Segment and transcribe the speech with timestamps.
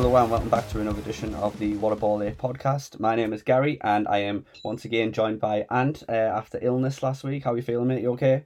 [0.00, 2.98] Hello and welcome back to another edition of the What a Ball podcast.
[2.98, 7.02] My name is Gary and I am once again joined by Ant uh, after illness
[7.02, 7.44] last week.
[7.44, 8.00] How are you feeling, mate?
[8.00, 8.42] You okay?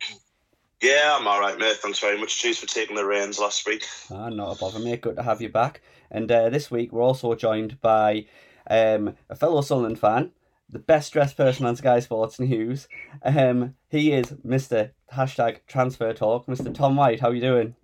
[0.83, 1.77] Yeah, I'm all right, mate.
[1.77, 2.37] Thanks very much.
[2.37, 3.85] Cheers for taking the reins last week.
[4.11, 5.03] Ah, not a bother, mate.
[5.03, 5.81] Good to have you back.
[6.11, 8.27] And uh, this week we're also joined by
[8.69, 10.33] um, a fellow Sunderland fan,
[10.69, 12.89] the best dressed person on Sky Sports News.
[13.23, 14.91] Um, he is Mr.
[15.13, 16.75] Hashtag Transfer Talk, Mr.
[16.75, 17.20] Tom White.
[17.20, 17.77] How are you doing?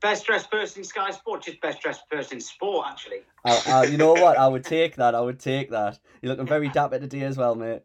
[0.00, 3.18] Best dressed person in Sky Sport, just best dressed person in sport, actually.
[3.44, 4.36] Uh, uh, you know what?
[4.36, 5.14] I would take that.
[5.14, 5.98] I would take that.
[6.22, 7.82] You're looking very dapper today as well, mate.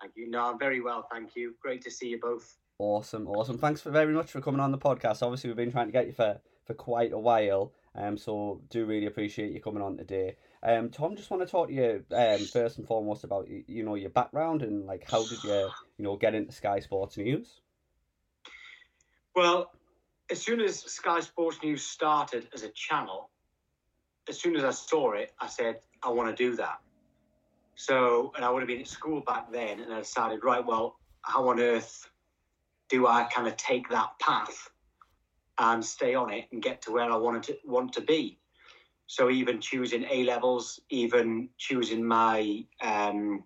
[0.00, 0.30] Thank you.
[0.30, 1.54] No, I'm very well, thank you.
[1.60, 2.56] Great to see you both.
[2.78, 3.58] Awesome, awesome.
[3.58, 5.22] Thanks for very much for coming on the podcast.
[5.22, 8.86] Obviously, we've been trying to get you for, for quite a while, um, so do
[8.86, 10.36] really appreciate you coming on today.
[10.62, 13.94] Um, Tom, just want to talk to you um, first and foremost about you know
[13.94, 17.60] your background and like how did you you know get into Sky Sports News?
[19.34, 19.70] Well,
[20.30, 23.30] as soon as Sky Sports News started as a channel,
[24.28, 26.78] as soon as I saw it, I said, I want to do that.
[27.74, 30.96] So, and I would have been at school back then, and I decided, right, well,
[31.22, 32.08] how on earth
[32.88, 34.70] do I kind of take that path
[35.58, 38.38] and stay on it and get to where I wanted to want to be?
[39.06, 43.42] So, even choosing A levels, even choosing my um,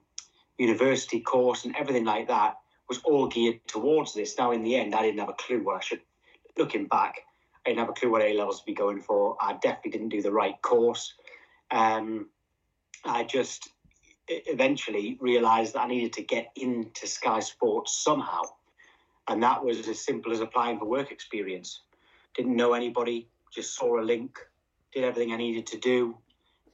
[0.59, 2.57] university course, and everything like that
[2.89, 4.37] was all geared towards this.
[4.37, 6.03] Now, in the end, I didn't have a clue what I should
[6.59, 7.21] looking back,
[7.65, 9.37] I didn't have a clue what A levels to be going for.
[9.41, 11.15] I definitely didn't do the right course.
[11.71, 12.29] Um,
[13.05, 13.71] I just
[14.29, 18.43] eventually realised that I needed to get into Sky Sports somehow,
[19.29, 21.83] and that was as simple as applying for work experience.
[22.35, 24.39] Didn't know anybody, just saw a link,
[24.93, 26.17] did everything I needed to do,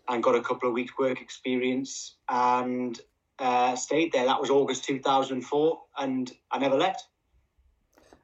[0.09, 3.01] and got a couple of weeks work experience and
[3.39, 4.27] uh, stayed there.
[4.27, 7.07] That was August 2004, and I never left.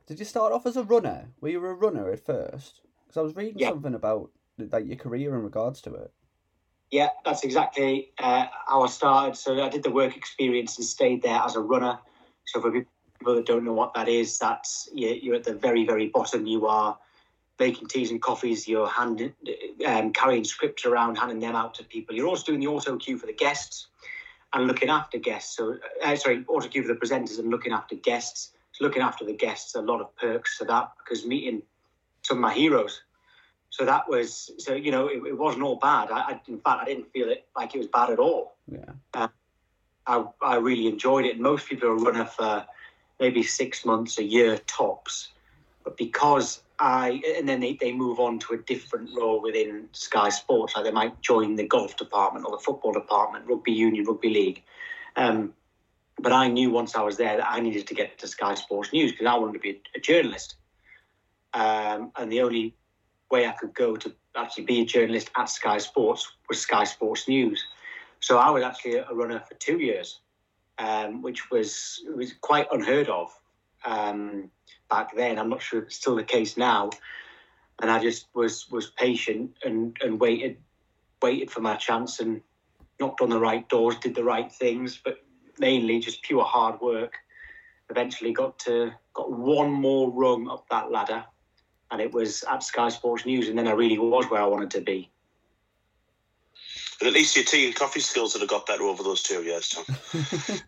[0.07, 1.31] Did you start off as a runner?
[1.41, 2.81] Were you a runner at first?
[3.07, 3.71] Because I was reading Yeah.
[3.71, 6.13] something about like your career in regards to it.
[6.93, 9.37] Yeah, that's exactly uh, how I started.
[9.37, 11.99] So I did the work experience and stayed there as a runner.
[12.47, 15.85] So for people that don't know what that is, that's you- you're at the very,
[15.85, 16.47] very bottom.
[16.47, 16.97] You are
[17.59, 18.69] making teas and coffees.
[18.69, 19.35] You're handing,
[19.85, 22.15] um, carrying scripts around, handing them out to people.
[22.15, 23.89] You're also doing the auto cue for the guests
[24.53, 25.57] and looking after guests.
[25.57, 28.53] So uh, sorry, auto cue for the presenters and looking after guests.
[28.81, 31.63] Looking after the guests, a lot of perks to that because meeting
[32.23, 33.03] some of my heroes.
[33.71, 36.11] So that was so you know it, it wasn't all bad.
[36.11, 38.57] I, I, in fact I didn't feel it like it was bad at all.
[38.71, 39.29] Yeah.
[40.07, 41.41] I, I really enjoyed it.
[41.41, 42.65] Most people are running for
[43.19, 45.29] maybe six months, a year tops.
[45.85, 50.29] But because I, and then they, they move on to a different role within Sky
[50.29, 54.31] Sports, like they might join the golf department or the football department, rugby union, rugby
[54.31, 54.63] league.
[55.17, 55.55] Um,
[56.19, 58.93] but I knew once I was there that I needed to get to Sky Sports
[58.93, 60.57] News because I wanted to be a, journalist.
[61.53, 62.75] Um, and the only
[63.31, 67.29] way I could go to actually be a journalist at Sky Sports was Sky Sports
[67.29, 67.63] News.
[68.21, 70.21] So I was actually a runner for two years,
[70.79, 73.31] um, which was was quite unheard of
[73.85, 74.51] um,
[74.89, 75.39] back then.
[75.39, 76.91] I'm not sure if it's still the case now.
[77.81, 80.57] And I just was was patient and, and waited
[81.23, 82.41] waited for my chance and
[82.99, 85.19] knocked on the right doors, did the right things, but
[85.59, 87.15] mainly just pure hard work.
[87.91, 91.25] Eventually got to got one more rung up that ladder,
[91.91, 94.71] and it was at Sky Sports News, and then I really was where I wanted
[94.73, 95.11] to be.
[96.99, 99.43] But at least your tea and coffee skills would have got better over those two
[99.43, 99.85] years, Tom.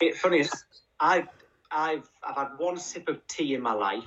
[0.00, 0.48] It, funny
[0.98, 1.28] I've
[1.70, 4.04] I've I've had one sip of tea in my life,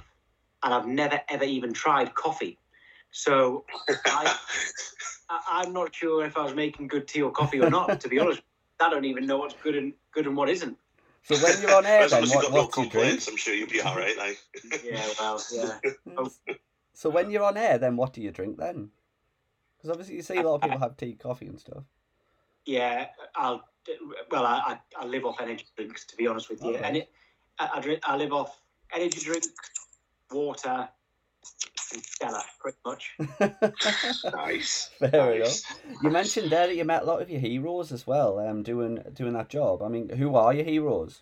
[0.63, 2.57] and I've never ever even tried coffee.
[3.11, 4.35] So I,
[5.29, 8.01] I, I'm not sure if I was making good tea or coffee or not.
[8.01, 8.41] To be honest,
[8.83, 10.77] I don't even know what's good and good and what isn't.
[11.23, 13.23] So when you're on air, then as you've what, no do you drink?
[13.27, 14.17] I'm sure you'll be all right.
[14.17, 14.37] Like.
[14.83, 15.79] Yeah, well, yeah.
[16.17, 16.31] Oh,
[16.93, 18.89] So when you're on air, then what do you drink then?
[19.77, 21.83] Because obviously you see a lot of people have tea, coffee, and stuff.
[22.65, 23.63] yeah, I'll.
[24.31, 26.05] Well, I, I, I live off energy drinks.
[26.05, 26.83] To be honest with you, Okay.
[26.83, 27.09] and it,
[27.59, 28.01] I, I drink.
[28.05, 28.59] I live off
[28.93, 29.43] energy drink,
[30.31, 30.87] water,
[31.93, 33.15] and Stella, pretty much.
[34.33, 34.89] Nice.
[34.99, 35.63] Fair nice.
[35.63, 36.03] enough.
[36.03, 39.03] You mentioned there that you met a lot of your heroes as well, um, doing
[39.13, 39.81] doing that job.
[39.81, 41.21] I mean, who are your heroes?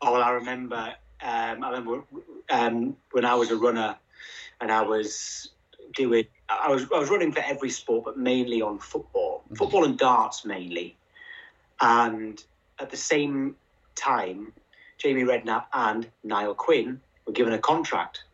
[0.00, 0.94] Oh, well, I remember.
[1.20, 2.04] Um, I remember
[2.50, 3.96] um, when I was a runner,
[4.60, 5.50] and I was
[5.94, 6.26] doing.
[6.48, 10.44] I was I was running for every sport, but mainly on football, football and darts
[10.44, 10.96] mainly.
[11.80, 12.42] And
[12.78, 13.56] at the same
[13.94, 14.52] time,
[14.98, 18.24] Jamie Redknapp and Niall Quinn were given a contract.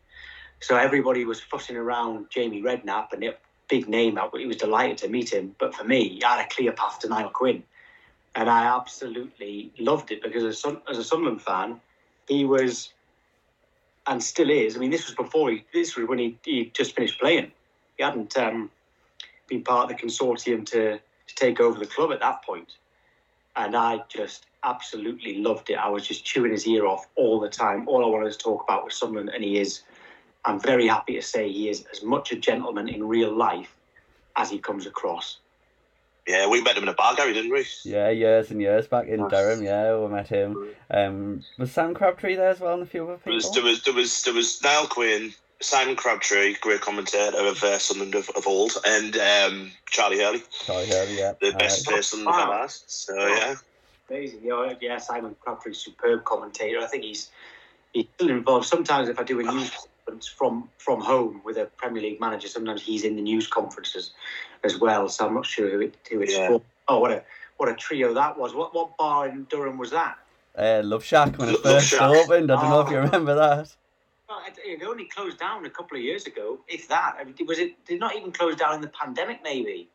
[0.61, 3.39] So everybody was fussing around Jamie Redknapp, and it
[3.69, 4.17] big name.
[4.17, 5.55] I he was delighted to meet him.
[5.59, 7.63] But for me, I had a clear path to Niall Quinn
[8.35, 11.79] and I absolutely loved it because as, as a Sunderland fan,
[12.27, 12.93] he was
[14.07, 14.75] and still is.
[14.75, 15.65] I mean, this was before he.
[15.73, 17.51] This was when he, he just finished playing.
[17.97, 18.71] He hadn't um,
[19.47, 22.77] been part of the consortium to, to take over the club at that point,
[23.55, 25.75] and I just absolutely loved it.
[25.75, 27.87] I was just chewing his ear off all the time.
[27.87, 29.81] All I wanted to talk about was Sunderland, and he is.
[30.45, 33.75] I'm very happy to say he is as much a gentleman in real life
[34.35, 35.37] as he comes across.
[36.27, 37.65] Yeah, we met him in a bar, Gary, didn't we?
[37.83, 39.31] Yeah, years and years back in Nice.
[39.31, 39.63] Durham.
[39.63, 40.69] Yeah, we met him.
[40.91, 43.61] Um, was Sam Crabtree there as well, and a few other There was, people.
[43.61, 48.13] there was there was there was Niall Quinn, Simon Crabtree, great commentator of uh, Sunderland
[48.15, 51.33] of, of old, and um, Charlie Hurley, Sorry, Hurley, yeah.
[51.41, 51.93] the All best right.
[51.93, 52.91] player Sunderland have ever asked.
[52.91, 53.55] So yeah,
[54.09, 54.39] Amazing.
[54.43, 56.79] Yeah, yeah, Simon Crabtree's superb commentator.
[56.79, 57.31] I think he's
[57.93, 58.67] he's still involved.
[58.67, 59.71] Sometimes if I do a news
[60.09, 64.11] conference from from home with a Premier League manager, sometimes he's in the news conferences
[64.63, 65.07] as well.
[65.09, 66.47] So I'm not sure who, it, who it's Yeah.
[66.47, 66.61] for.
[66.87, 67.23] Oh, what a
[67.57, 68.53] what a trio that was.
[68.53, 70.17] What what bar in Durham was that?
[70.57, 72.01] Uh, Love Shack when it Love first Shack.
[72.01, 72.51] opened.
[72.51, 73.01] I don't know if you Oh.
[73.01, 73.75] remember that.
[74.27, 77.15] Well, it, it only closed down a couple of years ago, if that.
[77.19, 77.83] I mean, was it?
[77.85, 79.41] Did not even close down in the pandemic?
[79.43, 79.89] Maybe.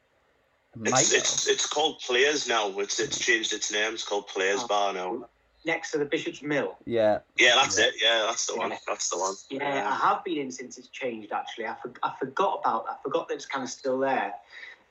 [0.77, 2.69] Might it's, it's it's called Players now.
[2.81, 3.93] It's it's changed its name.
[3.95, 4.67] It's called Players Oh.
[4.69, 5.29] Bar now.
[5.65, 6.77] Next to the Bishop's Mill.
[6.85, 7.87] Yeah, Yeah, that's Yeah.
[7.87, 7.95] it.
[8.01, 8.71] Yeah, that's the one.
[8.71, 8.79] Yeah.
[8.87, 9.35] That's the one.
[9.49, 11.33] Yeah, I have been in since it's changed.
[11.33, 12.87] Actually, I, for, I forgot about.
[12.89, 14.35] I forgot that it's kind of still there.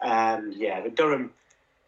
[0.02, 1.32] Um, yeah, the Durham,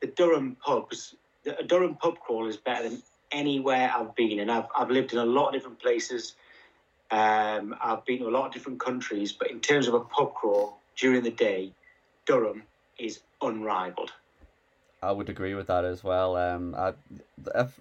[0.02, 3.02] the Durham pubs, the Durham pub crawl is better than
[3.32, 6.36] anywhere I've been, and I've I've lived in a lot of different places.
[7.10, 10.36] Um, I've been to a lot of different countries, but in terms of a pub
[10.36, 11.72] crawl during the day,
[12.26, 12.64] Durham
[13.00, 14.12] is unrivaled.
[15.06, 16.36] I would agree with that as well.
[16.36, 16.94] Um, I,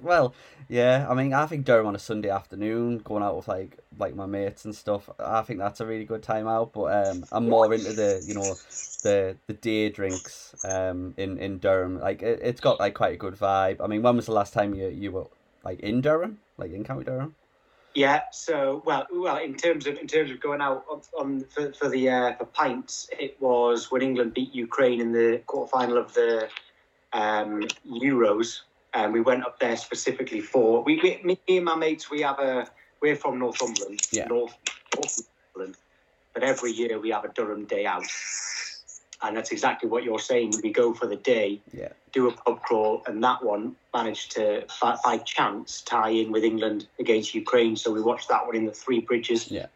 [0.00, 0.34] well,
[0.68, 1.06] yeah.
[1.08, 4.26] I mean, I think Durham on a Sunday afternoon, going out with like like my
[4.26, 5.08] mates and stuff.
[5.18, 6.72] I think that's a really good time out.
[6.72, 8.54] But um, I'm more into the you know
[9.02, 12.00] the the day drinks um in in Durham.
[12.00, 13.80] Like it, it's got like quite a good vibe.
[13.80, 15.26] I mean, when was the last time you you were
[15.64, 17.34] like in Durham, like in County Durham?
[17.94, 18.22] Yeah.
[18.32, 21.88] So, well, well, in terms of in terms of going out on, on for, for
[21.88, 26.48] the uh, for pints, it was when England beat Ukraine in the quarterfinal of the
[27.14, 28.60] um, Euros,
[28.92, 32.10] and we went up there specifically for we, we me and my mates.
[32.10, 32.68] We have a
[33.00, 34.26] we're from Northumberland, Yeah.
[34.26, 34.54] North
[34.94, 35.76] Northumberland,
[36.34, 38.04] but every year we have a Durham day out,
[39.22, 40.54] and that's exactly what you're saying.
[40.62, 41.88] We go for the day, Yeah.
[42.12, 46.44] do a pub crawl, and that one managed to, by, by chance, tie in with
[46.44, 47.76] England against Ukraine.
[47.76, 49.50] So we watched that one in the Three Bridges.
[49.50, 49.66] Yeah.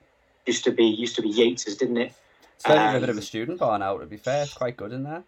[0.46, 2.12] Used to be used to be Yates's, didn't it?
[2.54, 3.98] It's turning a bit Um, of a student bar now.
[3.98, 5.22] To be fair, it's quite good in there.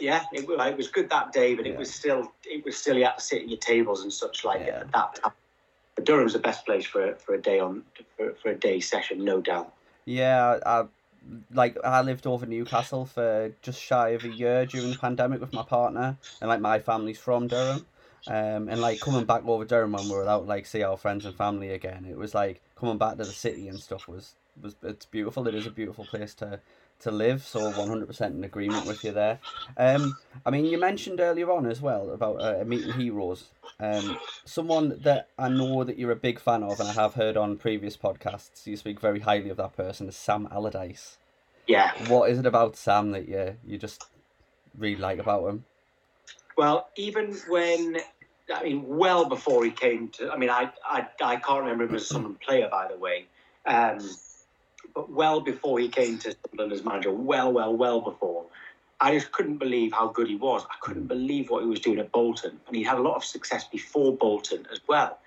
[0.00, 1.72] Yeah, it, it was good that day, but Yeah.
[1.72, 4.44] it was still it was still you had to sit at your tables and such
[4.44, 4.80] like Yeah.
[4.80, 5.32] at that time.
[5.96, 7.84] But Durham's the best place for for a day on
[8.16, 9.72] for, for a day session, no doubt.
[10.04, 10.84] Yeah, I
[11.52, 15.52] like I lived over Newcastle for just shy of a year during the pandemic with
[15.52, 17.86] my partner, and like my family's from Durham,
[18.28, 21.24] um, and like coming back over Durham when we were out like see our friends
[21.24, 24.76] and family again, it was like coming back to the city and stuff was was
[24.82, 25.46] it's beautiful.
[25.48, 26.60] It is a beautiful place to
[27.00, 27.42] to live.
[27.42, 29.38] So 100% in agreement with you there.
[29.76, 33.46] Um, I mean, you mentioned earlier on as well about uh, meeting heroes.
[33.80, 37.36] Um, someone that I know that you're a big fan of, and I have heard
[37.36, 41.18] on previous podcasts, you speak very highly of that person, is Sam Allardyce.
[41.66, 41.92] Yeah.
[42.08, 44.06] What is it about Sam that you you just
[44.76, 45.64] really like about him?
[46.56, 47.98] Well, even when
[48.52, 51.94] I mean, well before he came to, I mean, I I, I can't remember him
[51.94, 53.26] as a Sunderland player, by the way,
[53.66, 53.98] um,
[54.98, 58.46] but well before he came to Sunderland as manager, well, well, well before,
[59.00, 60.64] I just couldn't believe how good he was.
[60.68, 61.08] I couldn't mm.
[61.14, 64.16] believe what he was doing at Bolton, and he had a lot of success before
[64.16, 65.20] Bolton as well.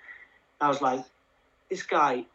[0.60, 1.02] I was like,
[1.70, 2.26] this guy,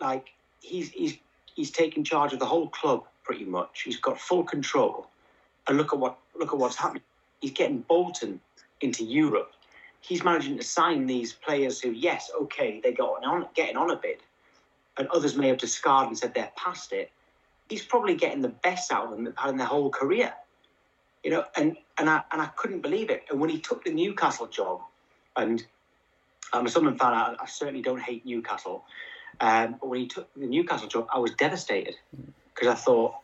[0.00, 0.30] like,
[0.62, 1.16] he's he's
[1.54, 3.82] he's taken charge of the whole club pretty much.
[3.82, 5.06] He's got full control,
[5.68, 7.04] and look at what look at what's happening.
[7.40, 8.40] He's getting Bolton
[8.80, 9.52] into Europe.
[10.00, 13.96] He's managing to sign these players who, yes, okay, they got on getting on a
[13.96, 14.22] bit,
[14.98, 17.10] and others may have discarded and said they're past it.
[17.68, 20.32] He's probably getting the best out of them had in their whole career
[21.22, 23.24] you know, and and I and I couldn't believe it.
[23.30, 24.80] And when he took the Newcastle job,
[25.36, 25.64] and
[26.52, 28.84] I'm a Sunderland fan, I, I certainly don't hate Newcastle.
[29.40, 31.94] Um, but when he took the Newcastle job, I was devastated
[32.54, 33.14] because I thought,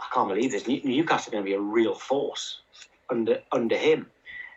[0.00, 0.66] I can't believe this.
[0.66, 2.60] Newcastle are going to be a real force
[3.10, 4.06] under under him.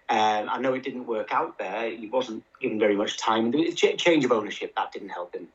[0.10, 1.92] Um, I know it didn't work out there.
[1.92, 3.52] He wasn't given very much time.
[3.52, 5.50] The change of ownership that didn't help him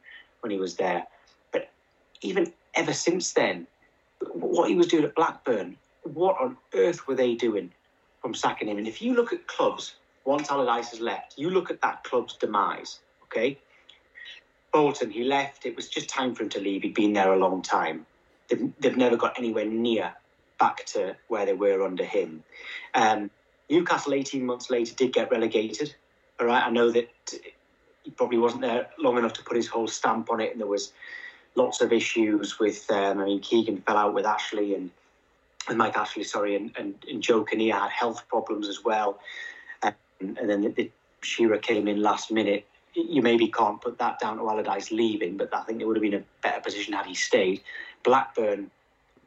[0.45, 1.07] when he was there.
[1.53, 1.71] But
[2.21, 3.67] even ever since then,
[4.35, 7.73] what he was doing at Blackburn, what on earth were they doing
[8.21, 8.79] from sacking him?
[8.79, 12.37] And if you look at clubs, once Allardyce has left, you look at that club's
[12.37, 13.59] demise, okay?
[14.73, 15.67] Bolton, he left.
[15.67, 16.83] It was just time for him to leave.
[16.83, 18.07] He'd been there a long time.
[18.49, 20.13] They've, they've never got anywhere near
[20.61, 22.45] back to where they were under him.
[22.95, 23.31] Um,
[23.71, 25.95] Newcastle, 18 months later, did get relegated.
[26.39, 27.09] All right, I know that
[28.05, 30.69] he probably wasn't there long enough to put his whole stamp on it, and there
[30.69, 30.93] was
[31.55, 32.89] lots of issues with.
[32.91, 34.91] Um, I mean, Keegan fell out with Ashley, and
[35.67, 39.19] with Mike Ashley, sorry, and, and, and Joe Kinnear had health problems as well.
[39.83, 40.91] Um, and then the, the
[41.23, 42.67] Shearer came in last minute.
[42.95, 46.03] You maybe can't put that down to Allardyce leaving, but I think it would have
[46.03, 47.63] been a better position had he stayed.
[48.05, 48.71] Blackburn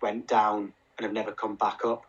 [0.02, 2.06] went down and have never come back up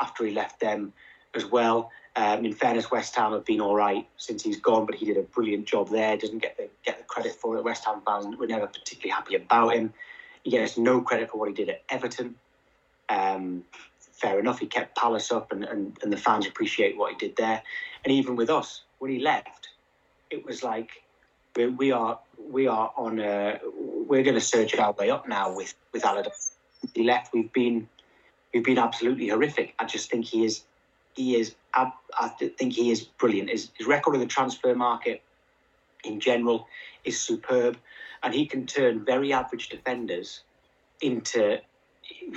[0.00, 0.92] after he left them
[1.34, 1.90] as well.
[2.14, 5.16] Um, in fairness, West Ham have been all right since he's gone, but he did
[5.16, 6.16] a brilliant job there.
[6.16, 7.64] Doesn't get the get the credit for it.
[7.64, 9.94] West Ham fans were never particularly happy about him.
[10.42, 12.34] He gets no credit for what he did at Everton.
[13.08, 13.64] Um,
[13.98, 17.36] fair enough, he kept Palace up, and, and, and the fans appreciate what he did
[17.36, 17.62] there.
[18.04, 19.68] And even with us, when he left,
[20.30, 21.02] it was like
[21.56, 22.18] we, are
[22.50, 26.52] we are on a we're going to surge our way up now with with Allardyce.
[26.94, 27.32] He left.
[27.32, 27.88] We've been
[28.52, 29.74] we've been absolutely horrific.
[29.78, 30.64] I just think he is
[31.14, 33.50] he is I, I think he is brilliant.
[33.50, 35.22] His, his record in the transfer market
[36.04, 36.66] in general
[37.04, 37.78] is superb,
[38.22, 40.42] and he can turn very average defenders
[41.00, 41.58] into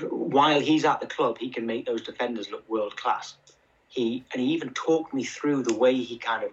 [0.10, 3.36] while he's at the club, he can make those defenders look world class.
[3.88, 6.52] He and he even talked me through the way he kind of.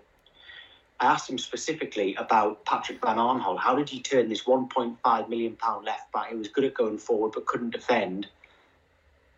[1.01, 3.59] I asked him specifically about Patrick Van Aanholt.
[3.59, 6.99] How did he turn this 1.5 million pound left back, He was good at going
[6.99, 8.29] forward but couldn't defend,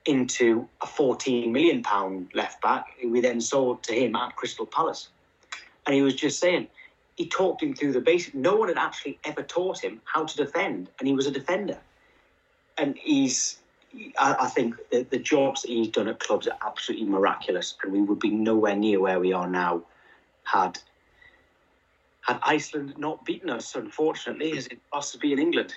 [0.06, 4.66] into a 14 million pound left back, who we then sold to him at Crystal
[4.66, 5.08] Palace?
[5.87, 6.68] And he was just saying,
[7.16, 8.34] he talked him through the basics.
[8.34, 11.78] No one had actually ever taught him how to defend, and he was a defender.
[12.76, 13.58] And he's
[14.18, 17.92] I, I think the, the jobs that he's done at clubs are absolutely miraculous, and
[17.92, 19.82] we would be nowhere near where we are now
[20.44, 20.78] had
[22.23, 23.75] had Iceland not beaten us.
[23.75, 25.75] Unfortunately, as it must be in England.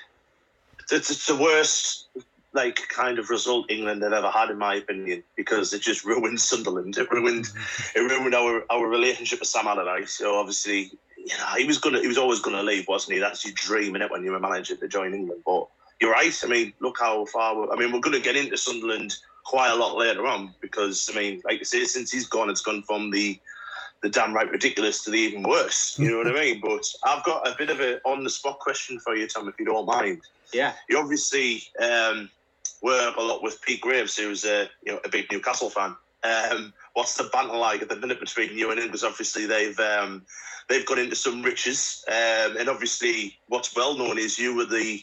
[0.90, 2.08] It's, it's the worst
[2.54, 6.40] like kind of result England have ever had, in my opinion, because it just ruined
[6.40, 6.98] Sunderland.
[6.98, 7.48] It ruined
[7.96, 10.12] it ruined our, our relationship with Sam Allardyce.
[10.12, 13.20] So obviously, you know, he was gonna he was always gonna leave, wasn't he?
[13.20, 15.44] That's your dream, it, when you're a manager to join England.
[15.46, 15.68] But
[16.00, 16.34] you're right.
[16.44, 17.56] I mean, look how far.
[17.56, 21.10] We're, I mean, we're going to get into Sunderland quite a lot later on because
[21.12, 23.40] I mean, like I say, since he's gone, it's gone from the
[24.04, 25.98] the damn right ridiculous to the even worse.
[25.98, 26.62] You know what I mean?
[26.62, 29.56] But I've got a bit of a on the spot question for you, Tom, if
[29.60, 30.22] you don't mind.
[30.54, 30.74] Yeah.
[30.88, 32.30] You obviously um,
[32.82, 35.96] work a lot with Pete Graves, who's a you know a big Newcastle fan.
[36.24, 38.88] Um, what's the banter like at the minute between you and him?
[38.88, 40.26] Because obviously they've um,
[40.68, 45.02] they've got into some riches, um, and obviously what's well known is you were the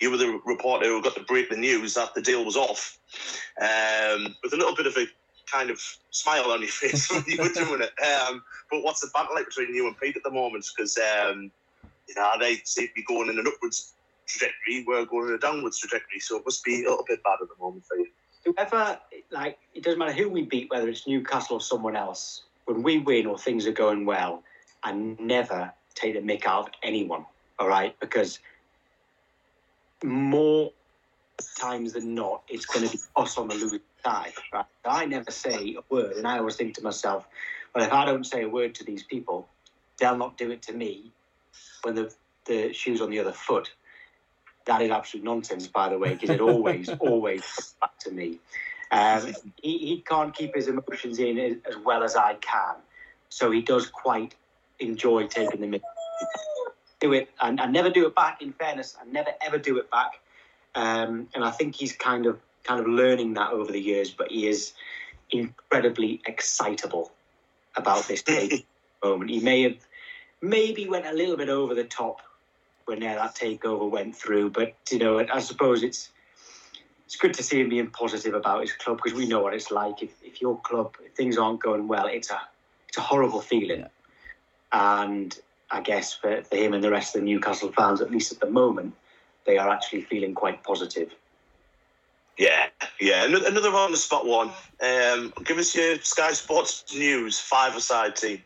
[0.00, 2.98] you were the reporter who got to break the news that the deal was off,
[3.60, 5.06] um, with a little bit of a
[5.50, 7.92] kind of smile on your face when you were doing it.
[8.02, 10.66] Um, but what's the battle like between you and Pete at the moment?
[10.76, 11.50] Because um,
[12.08, 13.93] you know they seem to be going in an upwards
[14.26, 17.38] trajectory, we're going in a downwards trajectory, so it must be a little bit bad
[17.42, 18.08] at the moment for you.
[18.44, 18.98] Whoever,
[19.30, 22.42] like, it doesn't matter who we beat, whether it's Newcastle or someone else.
[22.66, 24.42] When we win or things are going well,
[24.82, 27.24] I never take the mick out of anyone.
[27.58, 28.40] All right, because
[30.02, 30.72] more
[31.58, 34.32] times than not, it's going to be us on the losing side.
[34.52, 34.64] Right?
[34.84, 37.26] I never say a word, and I always think to myself,
[37.74, 39.48] well, if I don't say a word to these people,
[39.98, 41.12] they'll not do it to me
[41.82, 42.12] when the
[42.46, 43.72] the shoe's on the other foot.
[44.66, 48.38] That is absolute nonsense, by the way, because it always, always comes back to me.
[48.90, 52.76] Um, he, he can't keep his emotions in as, as well as I can,
[53.28, 54.34] so he does quite
[54.78, 55.80] enjoy taking the in.
[57.00, 58.40] Do it, and I never do it back.
[58.40, 60.20] In fairness, I never ever do it back,
[60.74, 64.10] um, and I think he's kind of kind of learning that over the years.
[64.10, 64.72] But he is
[65.30, 67.10] incredibly excitable
[67.76, 68.22] about this
[69.04, 69.30] moment.
[69.30, 69.76] He may have
[70.40, 72.20] maybe went a little bit over the top
[72.86, 76.10] when uh, that takeover went through, but you know, I suppose it's
[77.06, 79.70] it's good to see him being positive about his club because we know what it's
[79.70, 80.02] like.
[80.02, 82.40] If, if your club if things aren't going well, it's a
[82.88, 83.88] it's a horrible feeling, Yeah.
[84.72, 85.38] and
[85.70, 88.40] I guess for, for him and the rest of the Newcastle fans, at least at
[88.40, 88.94] the moment,
[89.44, 91.12] they are actually feeling quite positive.
[92.36, 92.66] Yeah,
[93.00, 93.24] yeah.
[93.24, 94.50] Another, another on the spot one.
[94.80, 98.42] Um, give us your Sky Sports News five-a-side team.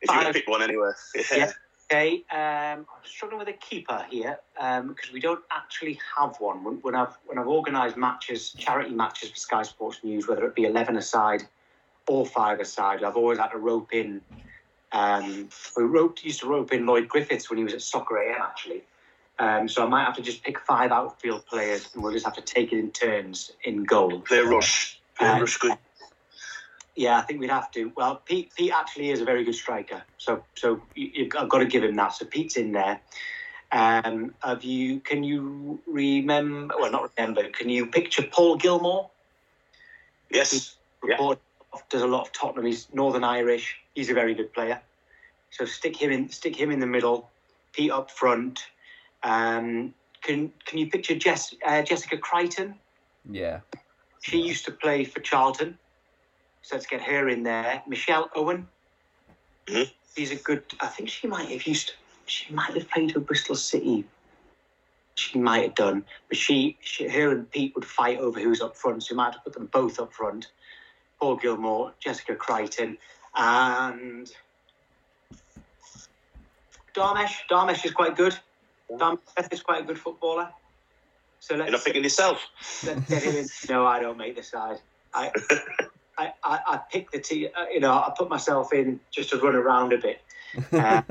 [0.00, 0.24] If you Five.
[0.24, 0.90] can pick one anyway.
[1.14, 1.36] Yeah.
[1.36, 1.52] Yeah.
[1.92, 6.62] Okay, um, I'm struggling with a keeper here because we don't actually have one.
[6.62, 10.54] When, when I've when I've organised matches, charity matches for Sky Sports News, whether it
[10.54, 11.42] be eleven aside
[12.06, 14.20] or five aside, I've always had to rope in.
[14.92, 18.40] Um, we roped, used to rope in Lloyd Griffiths when he was at Soccer AM
[18.40, 18.82] actually.
[19.40, 22.36] Um, so I might have to just pick five outfield players, and we'll just have
[22.36, 24.20] to take it in turns in goal.
[24.20, 25.00] Play Rush.
[25.18, 25.76] Play Uh, Rush good.
[26.96, 27.92] Yeah, I think we'd have to.
[27.96, 31.58] Well, Pete, Pete actually is a very good striker, so so you, you've, I've got
[31.58, 32.12] to give him that.
[32.14, 33.00] So Pete's in there.
[33.72, 35.00] Um, have you?
[35.00, 36.74] Can you remember?
[36.78, 37.48] Well, not remember.
[37.50, 39.08] Can you picture Paul Gilmour?
[40.30, 40.76] Yes.
[41.06, 41.34] Yeah.
[41.88, 42.66] Does a lot of Tottenham.
[42.66, 43.76] He's Northern Irish.
[43.94, 44.80] He's a very good player.
[45.50, 46.28] So stick him in.
[46.30, 47.30] Stick him in the middle.
[47.72, 48.64] Pete up front.
[49.22, 52.74] Um, can Can you picture Jess, uh, Jessica Creighton?
[53.30, 53.60] Yeah.
[54.22, 55.78] She used to play for Charlton.
[56.62, 57.82] So let's get her in there.
[57.86, 58.68] Michelle Owen.
[59.66, 59.90] Mhm.
[60.16, 60.64] She's a good.
[60.80, 61.92] I think she might have used.
[62.26, 64.04] She might have played for Bristol City.
[65.14, 68.76] She might have done, but she, she, her and Pete would fight over who's up
[68.76, 69.02] front.
[69.02, 70.46] So you might have put them both up front.
[71.18, 72.96] Paul Gilmour, Jessica Creighton,
[73.36, 74.30] and
[76.94, 77.32] Dharmesh.
[77.50, 78.38] Dharmesh is quite good.
[78.90, 80.50] Dharmesh is quite a good footballer.
[81.40, 82.46] So let's You're not picking yourself.
[82.84, 83.46] Let's get him in.
[83.68, 84.78] No, I don't make the side.
[85.12, 85.32] I,
[86.20, 87.48] I, I, I pick the team.
[87.56, 90.20] Uh, you know, I put myself in just to run around a bit.
[90.72, 91.02] Uh,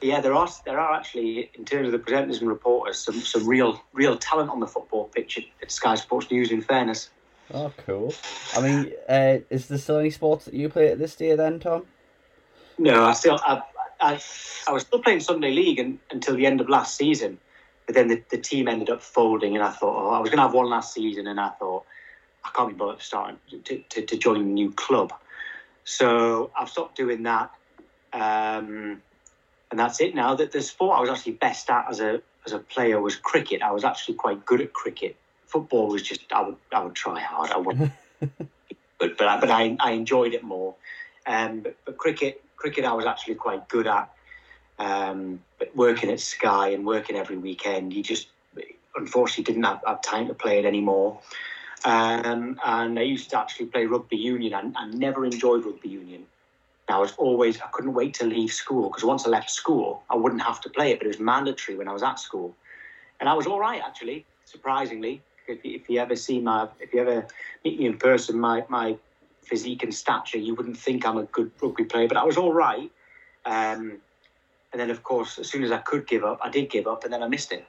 [0.00, 3.46] yeah, there are there are actually, in terms of the presenters and reporters, some some
[3.46, 6.50] real real talent on the football pitch at, at Sky Sports News.
[6.50, 7.10] In fairness,
[7.52, 8.14] Oh, cool.
[8.54, 11.58] I mean, uh, is there still any sports that you play at this day then,
[11.58, 11.84] Tom?
[12.78, 13.62] no, I still I,
[14.00, 14.20] I,
[14.68, 17.38] I was still playing Sunday League and, until the end of last season,
[17.86, 20.38] but then the, the team ended up folding, and I thought, oh, I was going
[20.38, 21.84] to have one last season, and I thought
[22.44, 25.12] I can't be bothered starting to, to, to join a new club.
[25.84, 27.50] So I've stopped doing that.
[28.12, 29.02] Um,
[29.70, 30.34] and that's it now.
[30.34, 33.62] That the sport I was actually best at as a as a player was cricket.
[33.62, 35.16] I was actually quite good at cricket.
[35.46, 37.50] Football was just I would I would try hard.
[37.50, 40.74] I wouldn't, but but I, but I, I enjoyed it more.
[41.26, 44.10] Um, but, but cricket cricket I was actually quite good at.
[44.78, 48.28] Um, but working at Sky and working every weekend, you just
[48.96, 51.20] unfortunately didn't have, have time to play it anymore.
[51.84, 54.54] Um, and I used to actually play rugby union.
[54.54, 56.26] and I never enjoyed rugby union.
[56.88, 60.16] I was always I couldn't wait to leave school because once I left school, I
[60.16, 62.56] wouldn't have to play it, but it was mandatory when I was at school,
[63.20, 64.26] and I was all right actually.
[64.44, 67.26] Surprisingly, if, you- if you ever see my if you ever
[67.64, 68.98] meet me in person, my my
[69.44, 72.52] physique and stature, you wouldn't think I'm a good rugby player, but I was all
[72.54, 72.90] right.
[73.46, 74.02] Um,
[74.72, 77.04] and then of course, as soon as I could give up, I did give up,
[77.04, 77.66] and then I missed it.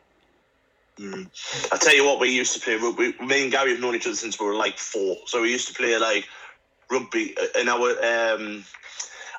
[0.99, 1.27] Mm.
[1.71, 3.13] I tell you what, we used to play rugby.
[3.25, 5.17] Me and Gary have known each other since we were like four.
[5.25, 6.27] So we used to play like
[6.89, 7.35] rugby.
[7.37, 7.89] uh, And our
[8.35, 8.63] um,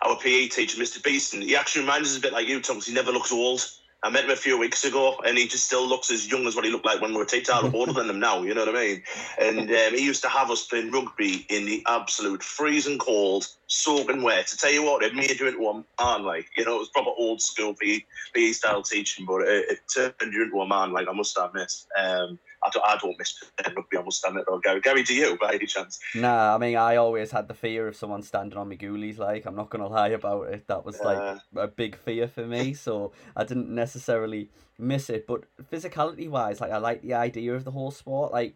[0.02, 1.02] our PE teacher, Mr.
[1.02, 3.64] Beeston, he actually reminds us a bit like you, Tom, 'cause he never looks old.
[4.04, 6.56] I met him a few weeks ago, and he just still looks as young as
[6.56, 7.26] what he looked like when we were.
[7.52, 9.02] I'm older than him now, you know what I mean?
[9.40, 14.22] And um, he used to have us playing rugby in the absolute freezing cold, soaking
[14.22, 14.48] wet.
[14.48, 16.88] To tell you what, it made you into a man, like you know, it was
[16.88, 20.92] proper old school PE style teaching, but it, it turned you into a man.
[20.92, 23.98] Like I must admit, um, I don't, I don't miss playing rugby.
[23.98, 24.80] I must admit, though, Gary.
[24.80, 25.98] Gary, do you by any chance?
[26.14, 29.18] Nah, I mean, I always had the fear of someone standing on my ghoulies.
[29.18, 30.66] Like, I'm not gonna lie about it.
[30.68, 31.38] That was like Uh.
[31.56, 35.26] a big fear for me, so I didn't necessarily miss it.
[35.26, 38.32] But physicality wise, like, I like the idea of the whole sport.
[38.32, 38.54] Like,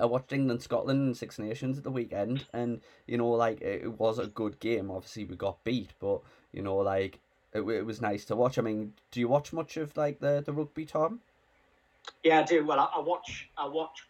[0.00, 3.82] I watched England Scotland and Six Nations at the weekend, and you know, like, it,
[3.84, 4.90] it was a good game.
[4.90, 6.20] Obviously, we got beat, but
[6.52, 7.20] you know, like,
[7.52, 8.58] it, it was nice to watch.
[8.58, 11.20] I mean, do you watch much of like the the rugby, Tom?
[12.22, 12.64] Yeah, I do.
[12.64, 13.48] Well, I, I watch.
[13.56, 14.06] I watch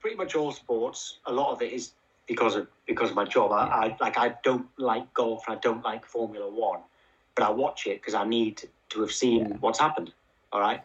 [0.00, 1.18] pretty much all sports.
[1.26, 1.92] A lot of it is
[2.26, 3.52] because of because of my job.
[3.52, 4.18] I, I like.
[4.18, 5.44] I don't like golf.
[5.48, 6.80] and I don't like Formula One,
[7.34, 10.12] but I watch it because I need to have seen what's happened.
[10.52, 10.82] All right.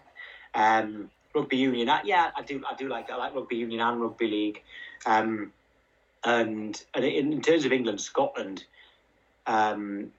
[0.53, 1.89] Um, rugby union.
[1.89, 2.63] I, yeah, I do.
[2.69, 3.09] I do like.
[3.09, 4.61] I like rugby union and rugby league.
[5.05, 5.51] Um,
[6.23, 8.65] and and in, in terms of England, Scotland,
[9.45, 10.11] um,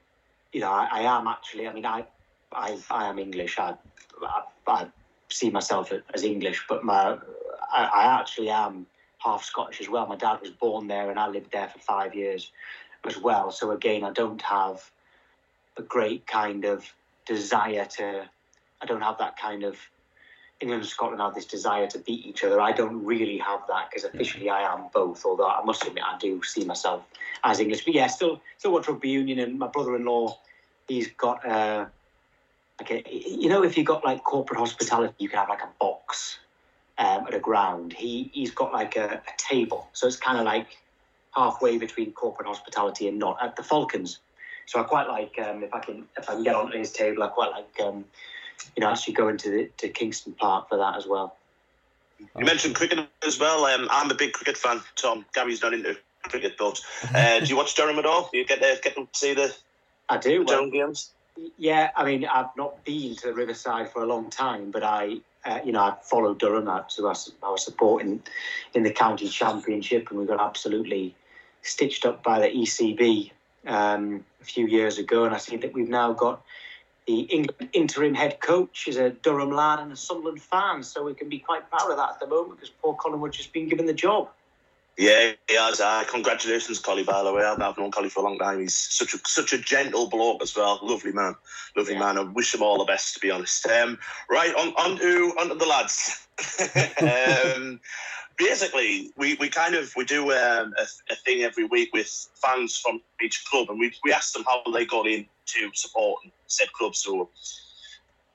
[0.53, 1.67] you know, I, I am actually.
[1.67, 2.07] I mean, I
[2.53, 3.59] I, I am English.
[3.59, 3.75] I,
[4.23, 4.87] I, I
[5.29, 7.19] see myself as English, but my
[7.73, 8.87] I, I actually am
[9.19, 10.07] half Scottish as well.
[10.07, 12.51] My dad was born there, and I lived there for five years
[13.07, 13.51] as well.
[13.51, 14.91] So again, I don't have
[15.77, 16.93] a great kind of
[17.27, 18.29] desire to.
[18.81, 19.79] I don't have that kind of.
[20.59, 22.63] England and Scotland have this desire to beat each other.
[22.63, 25.27] I don't really have that because officially I am both.
[25.27, 27.03] Although I must admit I do see myself
[27.45, 27.85] as English.
[27.85, 30.39] But yeah, still still watch rugby union, and my brother-in-law,
[30.89, 31.47] he's got.
[31.47, 31.87] Uh,
[32.81, 36.39] a, you know, if you've got like corporate hospitality, you can have like a box
[36.99, 37.93] um, at a ground.
[37.93, 40.77] He he's got like a, a table, so it's kind of like
[41.35, 44.19] halfway between corporate hospitality and not at the Falcons.
[44.67, 47.23] So I quite like um, if I can if I can get onto his table.
[47.23, 48.05] I quite like um,
[48.77, 51.37] you know actually going to the, to Kingston Park for that as well.
[52.39, 53.67] You mentioned cricket as well.
[53.67, 54.81] Um, I'm a big cricket fan.
[54.97, 56.81] Tom Gary's not into cricket, but
[57.15, 58.31] uh, do you watch Durham at all?
[58.33, 59.55] Do you get to get to see the
[60.09, 60.39] I do.
[60.39, 61.11] the well, Durham games?
[61.59, 65.19] Yeah, I mean, I've not been to the Riverside for a long time, but I,
[65.45, 68.23] uh, you know, I followed Durham I, was- I was supporting
[68.75, 71.15] in the county championship, and we got absolutely
[71.63, 73.33] stitched up by the ECB
[73.67, 76.43] um, a few years ago, and I see that we've now got
[77.07, 77.21] the
[77.73, 81.39] interim head coach is a Durham lad and a Sunderland fan, so we can be
[81.39, 84.29] quite proud of that at the moment because Paul Collingwood's just been given the job.
[84.97, 85.81] Yeah, he has.
[85.81, 87.03] Uh, congratulations, Collie.
[87.05, 88.61] By the way, I've, I've known Collie for a long time.
[88.61, 90.79] He's such a such a gentle bloke as well.
[90.83, 91.35] Lovely man,
[91.77, 92.01] lovely Yeah.
[92.01, 92.19] man.
[92.19, 93.15] I wish him all the best.
[93.15, 93.67] To be honest.
[93.67, 93.99] Um,
[94.31, 96.27] right on on to on to the lads.
[97.57, 97.79] um,
[98.39, 102.79] basically, we, we kind of we do um, a, a thing every week with fans
[102.79, 106.95] from each club, and we we ask them how they got into supporting said club.
[106.97, 107.29] So.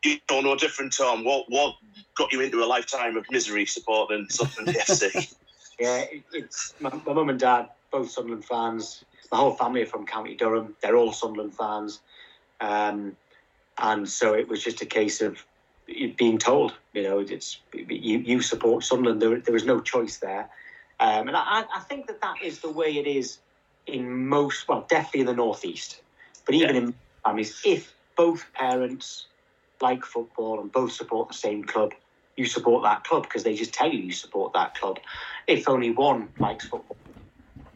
[0.04, 1.24] You don't know different, Tom.
[1.24, 1.76] What what
[2.16, 5.32] got you into a lifetime of misery supporting Sunderland FC?
[5.80, 9.04] Yeah, it, it's my, my mum and dad, both Sunderland fans.
[9.32, 10.76] My whole family are from County Durham.
[10.82, 12.02] They're all Sunderland fans.
[12.60, 13.16] Um,
[13.78, 15.44] and so it was just a case of
[16.18, 19.22] being told, you know, it's you, you support Sunderland.
[19.22, 20.50] There, there was no choice there.
[21.00, 23.40] Um, and I, I think that that is the way it is
[23.88, 26.02] in most, well, definitely in the Northeast,
[26.46, 29.26] but even in families, if both parents
[29.82, 31.94] like football and both support the same club,
[32.38, 35.00] you support that club because they just tell you you support that club.
[35.48, 36.98] If only one likes football,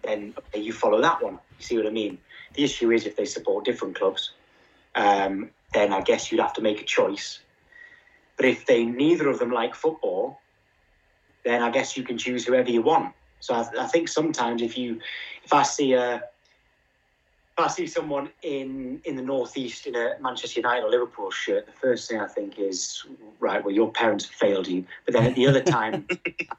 [0.03, 1.39] then you follow that one.
[1.59, 2.17] You see what I mean?
[2.55, 4.31] The issue is if they support different clubs,
[4.95, 7.39] um, then I guess you'd have to make a choice.
[8.37, 10.39] But if they neither of them like football,
[11.43, 13.13] then I guess you can choose whoever you want.
[13.39, 14.99] So I, I think sometimes if you,
[15.43, 16.23] if I see a,
[17.57, 21.65] if I see someone in in the northeast in a Manchester United or Liverpool shirt,
[21.65, 23.05] the first thing I think is,
[23.39, 24.85] right, well, your parents failed you.
[25.05, 26.05] But then at the other time,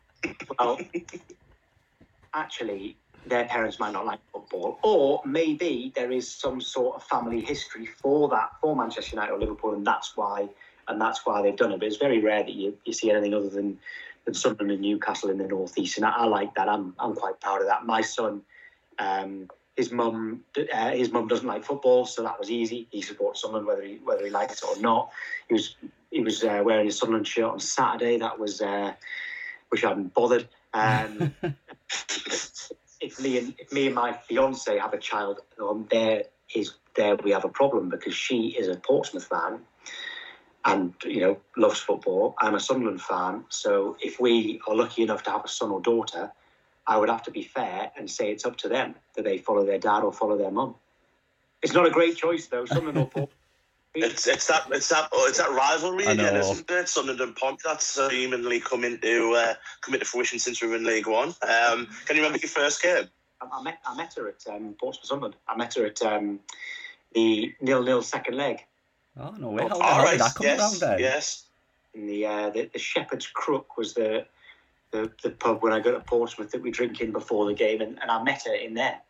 [0.59, 0.81] well,
[2.33, 7.43] actually, their parents might not like football, or maybe there is some sort of family
[7.43, 10.49] history for that for Manchester United or Liverpool, and that's why
[10.89, 11.79] and that's why they've done it.
[11.79, 13.79] But it's very rare that you, you see anything other than
[14.25, 16.71] than Sunderland and Newcastle in the northeast, and I, I like that.
[16.71, 17.85] I'm I'm quite proud of that.
[17.85, 18.41] My son.
[18.99, 22.89] Um, his mum, uh, his mum doesn't like football, so that was easy.
[22.91, 25.11] He supports Sunderland whether he whether he likes it or not.
[25.49, 25.77] He was
[26.11, 28.19] he was uh, wearing his Sunderland shirt on Saturday.
[28.19, 28.95] That was uh,
[29.69, 30.49] which I hadn't bothered.
[30.73, 31.35] Um,
[33.01, 37.17] if me and if me and my fiance have a child, um, there is there
[37.17, 39.61] we have a problem because she is a Portsmouth fan
[40.65, 42.35] and you know loves football.
[42.39, 45.81] I'm a Sunderland fan, so if we are lucky enough to have a son or
[45.81, 46.33] daughter,
[46.87, 49.65] I would have to be fair and say it's up to them that they follow
[49.65, 50.75] their dad or follow their mum.
[51.63, 52.65] It's not a great choice though.
[52.67, 53.31] Sunderland or Portsmouth.
[53.95, 56.89] It's it's that it's that oh, it's that rivalry again, isn't it?
[56.89, 61.07] Sunderland and that's seemingly come into uh, come into fruition since we were in League
[61.07, 61.29] One.
[61.29, 63.09] Um, can you remember your first game?
[63.41, 65.37] I, I met I met her at um, Portsmouth Sunderland.
[65.49, 66.41] I met her at um,
[67.15, 68.65] the nil nil second leg
[69.19, 69.67] Oh no way!
[69.67, 70.99] How, All how right, did that come yes, around then?
[70.99, 71.45] yes.
[71.95, 74.27] in the uh, the, the Shepherd's Crook was the,
[74.97, 77.81] the the pub when I go to Portsmouth that we drink in before the game,
[77.81, 79.01] and, and I met her in there.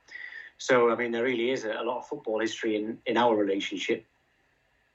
[0.59, 3.35] So I mean, there really is a, a lot of football history in, in our
[3.35, 4.05] relationship.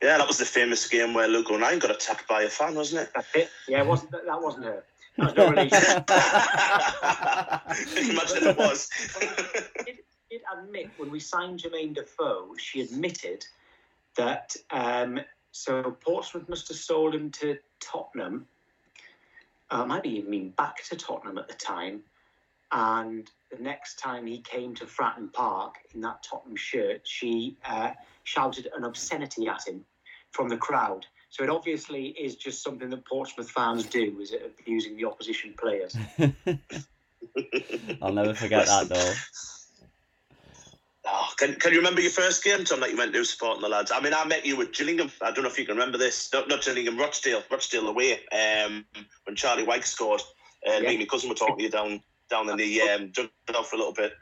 [0.01, 3.03] Yeah, that was the famous game where Luke O'Nien got attacked by a fan, wasn't
[3.03, 3.11] it?
[3.13, 3.49] That's it.
[3.67, 4.83] Yeah, it wasn't that, that wasn't her.
[5.17, 6.03] That was no relation.
[7.95, 8.89] Can you imagine it was?
[9.85, 9.99] did,
[10.31, 13.45] did admit when we signed Jermaine Defoe, she admitted
[14.15, 15.19] that um,
[15.51, 18.47] so Portsmouth must have sold him to Tottenham,
[19.71, 22.03] uh, might even been back to Tottenham at the time.
[22.71, 27.91] And the next time he came to Fratton Park in that Tottenham shirt, she uh,
[28.23, 29.83] shouted an obscenity at him
[30.31, 31.05] from the crowd.
[31.29, 35.53] So it obviously is just something that Portsmouth fans do, is it abusing the opposition
[35.57, 35.95] players?
[38.01, 39.13] I'll never forget that though.
[41.13, 43.67] Oh, can, can you remember your first game, Tom, that you went to supporting the
[43.67, 43.91] lads?
[43.91, 45.11] I mean, I met you at Gillingham.
[45.21, 46.29] I don't know if you can remember this.
[46.31, 48.85] Not, not Gillingham, Rochdale, Rochdale away, um,
[49.25, 50.21] when Charlie Wyke scored.
[50.65, 53.67] Uh, Me and my cousin were talking to you down down in the um, dugout
[53.67, 54.13] for a little bit.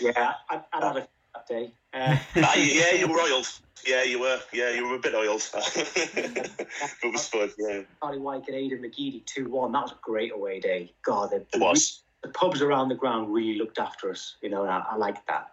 [0.00, 1.72] Yeah, I, I had a that day.
[1.94, 3.48] Uh, Ah, yeah, you were oiled.
[3.86, 4.40] Yeah, you were.
[4.52, 5.42] Yeah, you were a bit oiled.
[5.54, 7.82] it was fun, yeah.
[8.02, 9.72] Charlie Wyke and Aiden McGeady 2 1.
[9.72, 10.92] That was a great away day.
[11.04, 12.01] God, the, It was.
[12.22, 14.36] The pubs around the ground really looked after us.
[14.42, 15.52] You know, and I, I like that.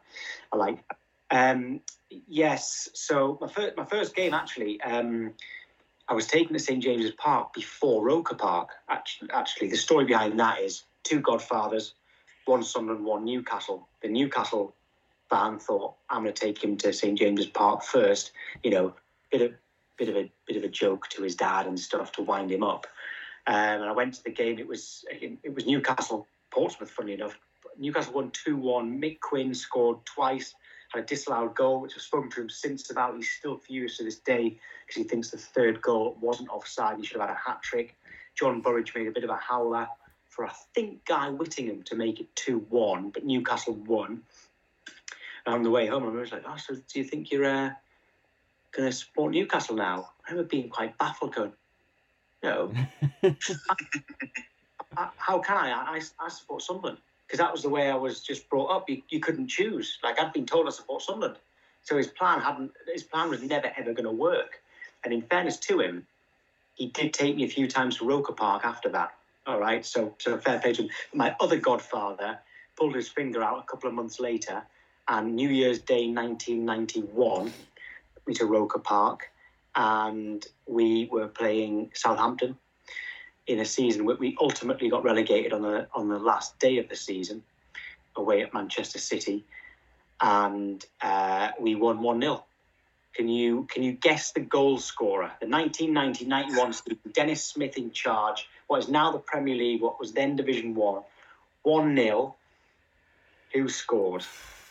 [0.54, 0.84] I like.
[1.32, 5.34] Um, yes, so my first, my first game actually, um,
[6.08, 8.70] I was taken to St James's Park before Roker Park.
[8.90, 11.94] Actually, actually, the story behind that is two Godfathers,
[12.46, 13.88] one Sunderland, one Newcastle.
[14.02, 14.74] The Newcastle
[15.30, 18.32] fan thought, "I'm going to take him to St James's Park first.
[18.64, 18.94] You know,
[19.32, 19.54] bit of
[19.98, 22.64] bit of a bit of a joke to his dad and stuff to wind him
[22.64, 22.88] up.
[23.46, 24.58] Um, and I went to the game.
[24.58, 26.92] It was it was Newcastle Portsmouth.
[26.92, 27.38] Funny enough,
[27.78, 29.02] Newcastle won two one.
[29.02, 30.56] Mick Quinn scored twice.
[30.94, 33.16] Had a disallowed goal, which I've spoken to him since about.
[33.16, 36.98] He's still furious to this day because he thinks the third goal wasn't offside.
[36.98, 37.96] He should have had a hat trick.
[38.36, 39.88] John Burridge made a bit of a howler
[40.30, 44.24] for I think Guy Whittingham to make it two one, but Newcastle won.
[45.46, 47.72] And on the way home, I was like, "Oh, so do you think you're uh,
[48.72, 51.54] going to support Newcastle now?" I remember being quite baffled, going,
[52.42, 52.74] "No,
[54.98, 55.72] I- how can I?
[55.72, 56.98] I, I support Sunderland
[57.28, 58.90] because that was the way I was just brought up.
[58.90, 59.98] You, you couldn't choose.
[60.04, 61.38] Like I'd been told I support Sunderland,
[61.84, 62.72] so his plan hadn't.
[62.92, 64.62] His plan was never ever going to work.
[65.04, 66.06] And in fairness to him,
[66.76, 69.14] he did take me a few times to Roker Park after that.
[69.48, 70.90] All right, so so fair play to him.
[71.14, 72.40] My other godfather
[72.76, 74.64] pulled his finger out a couple of months later,
[75.08, 79.30] and New Year's Day 1991, took me to Roker Park,
[79.76, 82.58] and we were playing Southampton
[83.50, 86.88] in a season where we ultimately got relegated on the on the last day of
[86.88, 87.44] the season,
[88.16, 89.44] away at Manchester City,
[90.22, 92.44] and uh, we won one 0
[93.16, 95.32] Can you can you guess the goal scorer?
[95.42, 98.48] The 1990-91 season, Dennis Smith in charge.
[98.68, 99.82] What is now the Premier League?
[99.82, 101.02] What was then Division One?
[101.64, 102.36] One 0
[103.54, 104.26] Who scored?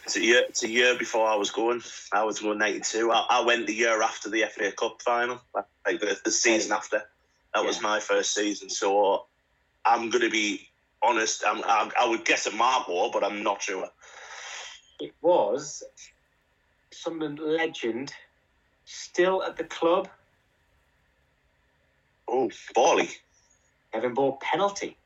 [0.05, 0.45] It's a year.
[0.49, 1.83] It's a year before I was going.
[2.13, 3.11] I was going '92.
[3.11, 7.03] I, I went the year after the FA Cup final, like the, the season after.
[7.59, 8.71] That was my first season.
[8.71, 9.19] So uh,
[9.85, 10.69] I'm going to be
[11.03, 11.43] honest.
[11.45, 13.89] I'm, I, I would guess at Marco, but I'm not sure.
[15.01, 15.83] It was
[16.93, 18.13] Sunderland legend,
[18.85, 20.09] still at the club,
[22.29, 23.09] Oh, Bally.
[23.93, 24.97] Kevin Ball penalty.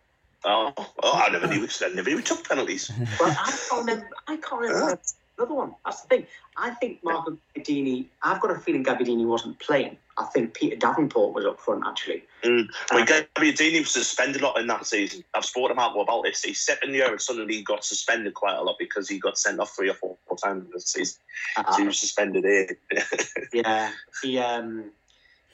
[0.45, 1.67] Oh, oh, I never knew.
[1.81, 2.91] I never knew we took penalties.
[3.21, 4.09] Well, I can't remember.
[4.27, 4.99] I can't remember
[5.39, 5.75] another one.
[5.85, 6.27] That's the thing.
[6.57, 8.09] I think Marco Gabbiadini.
[8.23, 9.97] I've got a feeling Gabbiadini wasn't playing.
[10.19, 12.25] I think Peter Davenport was up front actually.
[12.43, 12.69] Mm.
[12.93, 15.25] Well, Gabbiadini was suspended a lot in that season.
[15.33, 16.45] I've spoken to Marco about this.
[16.45, 19.61] His second year, and suddenly he got suspended quite a lot because he got sent
[19.61, 21.21] off three or four, four times in the season.
[21.57, 22.77] So he was suspended here.
[23.53, 23.91] Yeah,
[24.23, 24.39] he.
[24.39, 24.93] Um,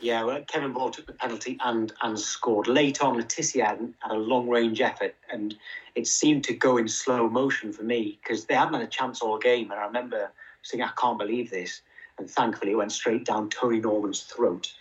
[0.01, 2.69] yeah, well, Kevin Ball took the penalty and and scored.
[2.69, 5.57] Late on, Le Tissier had, had a long range effort, and
[5.95, 9.21] it seemed to go in slow motion for me because they hadn't had a chance
[9.21, 9.71] all game.
[9.71, 10.31] And I remember
[10.63, 11.83] saying, "I can't believe this,"
[12.19, 14.73] and thankfully it went straight down Tony Norman's throat.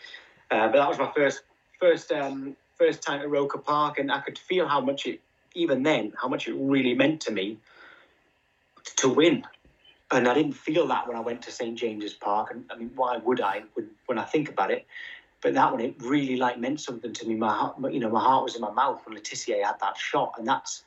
[0.52, 1.42] Uh, but that was my first
[1.80, 5.20] first um, first time at Roker Park, and I could feel how much it,
[5.56, 7.58] even then, how much it really meant to me
[8.98, 9.44] to win.
[10.10, 12.52] And I didn't feel that when I went to St James's Park.
[12.52, 14.86] And I mean, why would I when, when I think about it?
[15.42, 17.36] But that one, it really like meant something to me.
[17.36, 19.98] My heart, you know, my heart was in my mouth when Le Tissier had that
[19.98, 20.84] shot, and that's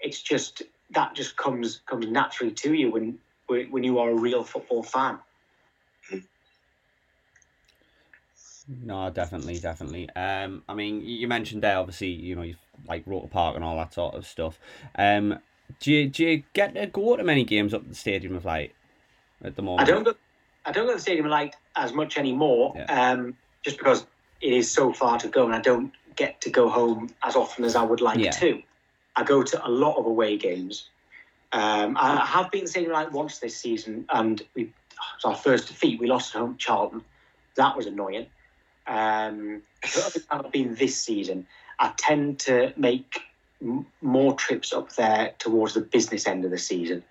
[0.00, 3.18] it's just that just comes comes naturally to you when
[3.48, 5.18] when you are a real football fan.
[8.68, 10.08] No, definitely, definitely.
[10.10, 13.76] Um, I mean, you mentioned there, obviously, you know, you've like Roker Park and all
[13.76, 14.58] that sort of stuff.
[14.96, 15.38] Um,
[15.80, 18.44] do you do you get to go to many games up at the Stadium of
[18.44, 18.74] Light
[19.42, 19.88] at the moment?
[19.88, 20.14] I don't go,
[20.64, 24.06] I don't go to the Stadium of Light as much anymore, um, just because
[24.40, 27.64] it is so far to go, and I don't get to go home as often
[27.64, 28.30] as I would like Yeah.
[28.32, 28.62] to.
[29.16, 30.88] I go to a lot of away games.
[31.52, 34.70] Um, I have been Stadium Light once this season, and we it
[35.16, 36.00] was our first defeat.
[36.00, 37.02] We lost at home to Charlton.
[37.56, 38.26] That was annoying.
[38.86, 41.46] Um, but every time I've been this season,
[41.78, 43.20] I tend to make
[43.60, 47.02] m- more trips up there towards the business end of the season.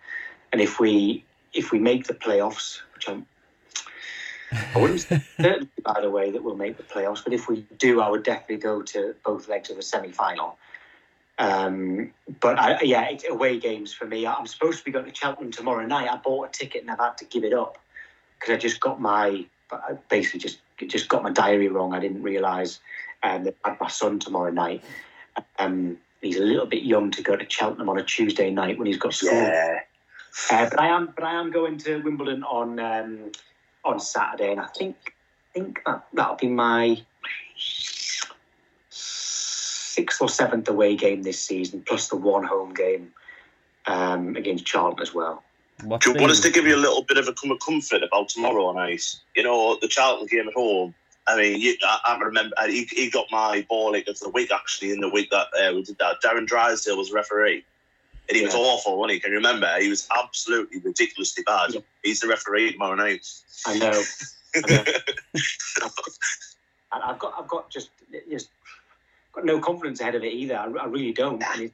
[0.52, 3.26] And if we if we make the playoffs, which I'm
[4.52, 7.66] I wouldn't say certainly, by the way, that we'll make the playoffs, but if we
[7.78, 10.58] do, I would definitely go to both legs of the semi final.
[11.40, 14.28] Um, but I, yeah, it's away games for me.
[14.28, 16.08] I'm supposed to be going to Cheltenham tomorrow night.
[16.10, 17.80] I bought a ticket and I've had to give it up
[18.40, 21.94] because I just got my I basically just just got my diary wrong.
[21.94, 22.80] I didn't realise
[23.24, 24.84] um, that I had my son tomorrow night.
[25.60, 28.88] Um, he's a little bit young to go to Cheltenham on a Tuesday night when
[28.88, 29.32] he's got school.
[29.32, 29.80] Yeah.
[30.50, 33.32] Uh, but I am, but I am going to Wimbledon on um,
[33.84, 34.96] on Saturday, and I think
[35.54, 37.02] think that that'll be my
[38.90, 43.12] sixth or seventh away game this season, plus the one home game
[43.86, 45.44] um, against Charlton as well.
[45.84, 47.60] What's Do you want us to give you a little bit of a come of
[47.60, 49.04] comfort about tomorrow night?
[49.36, 50.94] You know, the Charlton game at home.
[51.28, 54.92] I mean, you, I, I remember he, he got my ball of the week actually
[54.92, 56.22] in the week that uh, we did that.
[56.24, 57.64] Darren Drysdale was referee,
[58.28, 58.98] and he was awful.
[58.98, 59.20] Wasn't he?
[59.20, 59.70] Can you remember?
[59.80, 61.74] He was absolutely ridiculously bad.
[61.74, 61.82] Yeah.
[62.04, 63.28] He's the referee tomorrow night.
[63.66, 64.04] I know.
[64.56, 64.84] I know.
[66.94, 67.90] And I've got, I've got just,
[68.30, 68.50] just
[69.32, 70.58] got no confidence ahead of it either.
[70.58, 71.42] I, I really don't.
[71.58, 71.72] It,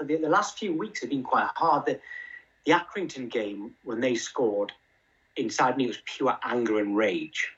[0.00, 1.86] the, the last few weeks have been quite hard.
[1.86, 2.00] The,
[2.64, 4.72] the Accrington game when they scored,
[5.36, 7.52] inside me it was pure anger and rage.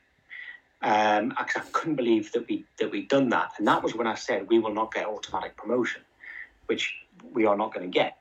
[0.81, 4.13] Um, I, couldn't believe that we that we'd done that, and that was when I
[4.13, 6.01] said we will not get automatic promotion,
[6.67, 6.93] which
[7.33, 8.17] we are not going to get.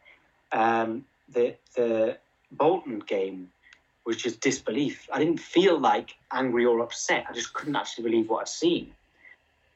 [0.53, 2.17] Um, the the
[2.51, 3.51] Bolton game
[4.07, 5.09] was just disbelief.
[5.13, 7.27] I didn't feel like angry or upset.
[7.29, 8.95] I just couldn't actually believe what I'd seen.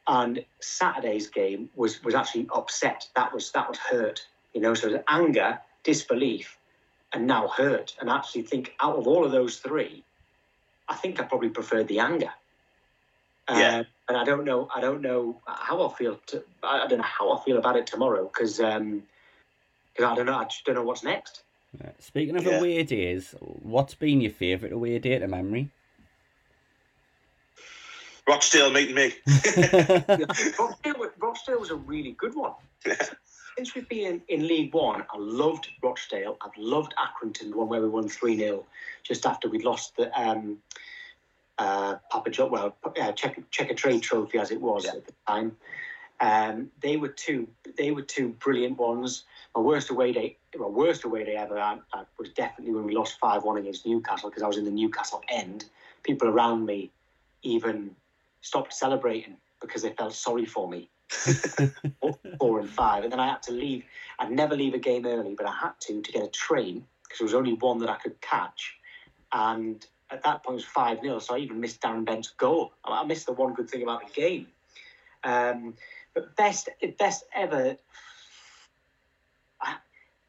[0.06, 3.08] And Saturday's game was was actually upset.
[3.14, 4.26] That was that was hurt.
[4.54, 6.56] You know, so it was anger, disbelief,
[7.12, 7.96] and now hurt.
[8.00, 10.04] And actually think out of all of those three,
[10.88, 12.32] I think I probably preferred the anger.
[13.48, 13.78] Yeah.
[13.80, 14.68] Uh, and I don't know.
[14.74, 16.18] I don't know how I feel.
[16.28, 19.02] To, I I don't know how I feel about it tomorrow because um,
[19.96, 20.36] 'cause I don't know.
[20.36, 21.42] I just don't know what's next.
[21.80, 21.90] Yeah.
[22.00, 22.58] Speaking of Yeah.
[22.58, 25.70] away days, what's been your favourite away day to memory?
[28.28, 29.12] Rochdale meeting me.
[30.58, 32.54] Rochdale, Rochdale was a really good one.
[33.56, 36.38] Since we've been in, in League One, I loved Rochdale.
[36.40, 38.64] I've loved Accrington, the one where we won 3 0
[39.02, 40.58] just after we'd lost the um,
[41.60, 45.56] uh, Papa John, well, uh, check, Checkatrade trophy as it was at the time.
[46.20, 47.48] Um, they were two.
[47.76, 49.24] They were two brilliant ones.
[49.54, 52.94] My worst away day, my worst away day ever, I, I was definitely when we
[52.94, 55.66] lost five one against Newcastle because I was in the Newcastle end.
[56.02, 56.90] People around me
[57.42, 57.94] even
[58.42, 60.88] stopped celebrating because they felt sorry for me.
[62.38, 63.84] Four and five, and then I had to leave.
[64.18, 67.18] I'd never leave a game early, but I had to to get a train because
[67.18, 68.76] there was only one that I could catch,
[69.32, 72.72] and at that point it was five 0 So I even missed Darren Bent's goal.
[72.84, 74.46] I missed the one good thing about the game.
[75.22, 75.74] Um,
[76.14, 76.68] but best
[76.98, 77.76] best ever.
[79.60, 79.76] I,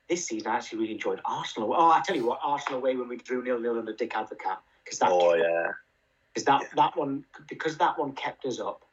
[0.10, 1.74] this season, I actually really enjoyed Arsenal.
[1.76, 4.58] Oh, I tell you what, Arsenal away when we drew nil nil under Dick Advocaat
[4.84, 5.72] because that Oh yeah.
[6.34, 8.84] because that that one because that one kept us up.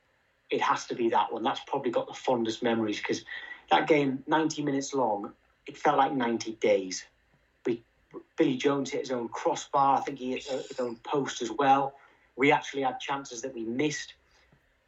[0.50, 1.42] It has to be that one.
[1.42, 3.24] That's probably got the fondest memories because
[3.70, 5.32] that game, ninety minutes long,
[5.66, 7.04] it felt like ninety days.
[7.66, 7.82] We
[8.36, 9.98] Billy Jones hit his own crossbar.
[9.98, 11.94] I think he hit his own post as well.
[12.36, 14.14] We actually had chances that we missed.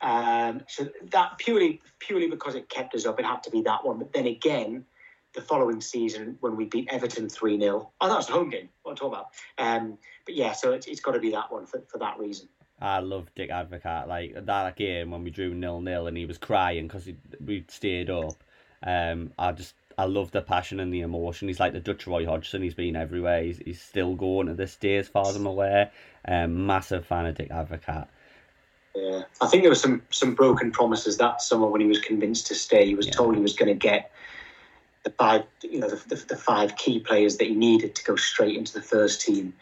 [0.00, 3.84] Um, so that purely purely because it kept us up, it had to be that
[3.84, 3.98] one.
[3.98, 4.86] But then again,
[5.34, 8.68] the following season when we beat Everton three 0 oh, that was the home game.
[8.82, 9.26] What I'm talking about.
[9.58, 12.48] Um, but yeah, so it's, it's got to be that one for, for that reason.
[12.80, 14.06] I love Dick Advocaat.
[14.08, 17.08] Like that game when we drew nil nil and he was crying because
[17.44, 18.42] we stayed up.
[18.82, 21.48] Um, I just I love the passion and the emotion.
[21.48, 22.62] He's like the Dutch Roy Hodgson.
[22.62, 23.42] He's been everywhere.
[23.42, 25.90] He's, he's still going to this day, as far as I'm aware.
[26.26, 28.08] Um, massive fan of Dick Advocaat.
[28.96, 32.46] Yeah, I think there were some some broken promises that summer when he was convinced
[32.46, 32.86] to stay.
[32.86, 33.12] He was Yeah.
[33.12, 34.10] told he was going to get
[35.02, 38.16] the five, you know, the, the, the five key players that he needed to go
[38.16, 39.54] straight into the first team,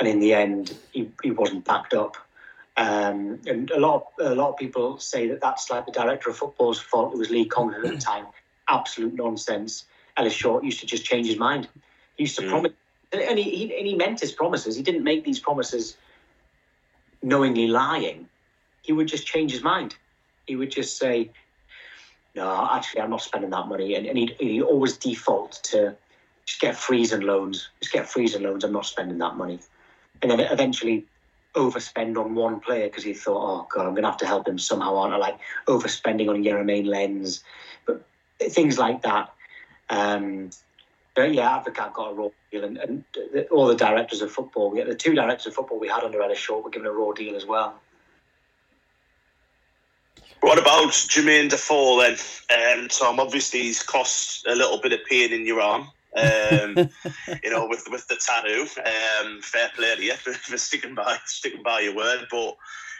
[0.00, 2.16] and in the end, he, he wasn't backed up.
[2.78, 6.30] Um, and a lot of, a lot of people say that that's like the director
[6.30, 7.12] of football's fault.
[7.12, 8.26] It was Lee Congerton at the time.
[8.68, 9.84] Absolute nonsense.
[10.16, 11.68] Ellis Short used to just change his mind.
[12.16, 12.48] He used to Mm.
[12.50, 12.72] promise,
[13.12, 14.76] and, and he, he and he meant his promises.
[14.76, 15.96] He didn't make these promises
[17.22, 18.28] knowingly lying
[18.88, 19.96] he would just change his mind.
[20.46, 21.30] He would just say,
[22.34, 25.94] "No, actually, I'm not spending that money," and, and he'd, he'd always default to
[26.46, 27.68] just get freeze and loans.
[27.82, 28.64] Just get freeze and loans.
[28.64, 29.60] I'm not spending that money,
[30.22, 31.04] and then eventually
[31.54, 34.46] overspend on one player because he thought, "Oh God, I'm going to have to help
[34.46, 35.16] him somehow." Aren't I?
[35.16, 37.42] Like overspending on Jeremain Lens,
[37.86, 38.06] but
[38.40, 39.32] things like that.
[39.90, 40.50] Um,
[41.14, 43.04] but yeah, Advocaat got a raw deal, and, and
[43.50, 46.64] all the directors of football, the two directors of football we had under Ellis Short
[46.64, 47.80] were given a raw deal as well.
[50.40, 52.16] What about Jermaine Defoe then?
[52.82, 55.88] Um, Tom, obviously he's cost a little bit of pain in your arm.
[56.18, 56.90] Um,
[57.42, 58.66] you know, with with the tattoo.
[58.84, 62.56] Um, fair play to you for, for sticking by sticking by your word, but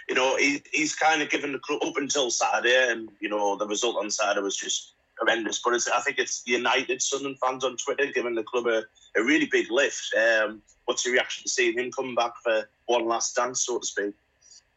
[0.09, 3.57] you know, he, he's kind of given the club up until Saturday, and you know,
[3.57, 5.61] the result on Saturday was just horrendous.
[5.63, 8.85] But I think it's United Sunderland fans on Twitter giving the club a,
[9.17, 10.15] a really big lift.
[10.15, 13.87] Um, what's your reaction to seeing him come back for one last dance, so to
[13.87, 14.15] speak?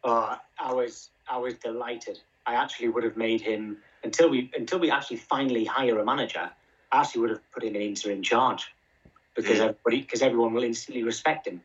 [0.03, 2.19] Uh, I was I was delighted.
[2.45, 6.49] I actually would have made him until we until we actually finally hire a manager.
[6.91, 8.73] I actually would have put him in interim charge
[9.35, 9.69] because Mm.
[9.69, 11.61] everybody because everyone will instantly respect him.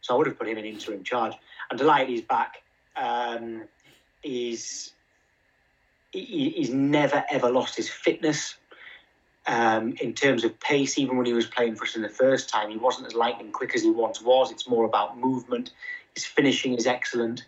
[0.00, 1.34] So I would have put him in interim charge.
[1.70, 2.62] I'm delighted he's back.
[2.96, 3.64] Um,
[4.22, 4.92] he's
[6.12, 8.56] he, he's never ever lost his fitness.
[9.46, 12.50] Um, in terms of pace, even when he was playing for us in the first
[12.50, 14.50] time, he wasn't as lightning quick as he once was.
[14.50, 15.70] It's more about movement.
[16.14, 17.46] His finishing is excellent.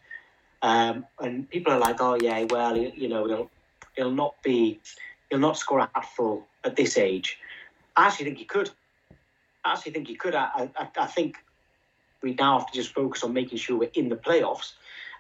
[0.63, 3.51] Um, and people are like, "Oh yeah, well, you know, he'll
[3.97, 4.81] he'll not be,
[5.31, 7.39] he'll not score a hatful at this age."
[7.97, 8.71] I actually think he could.
[9.65, 10.35] I actually think he could.
[10.35, 11.37] I, I, I think
[12.23, 14.73] we now have to just focus on making sure we're in the playoffs.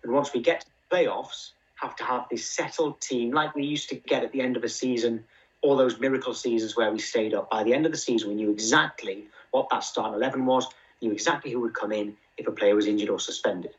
[0.03, 1.51] And once we get to the playoffs,
[1.81, 4.65] have to have this settled team like we used to get at the end of
[4.65, 5.25] a season,
[5.63, 7.51] all those miracle seasons where we stayed up.
[7.51, 10.67] By the end of the season, we knew exactly what that starting 11 was,
[11.01, 13.73] knew exactly who would come in if a player was injured or suspended.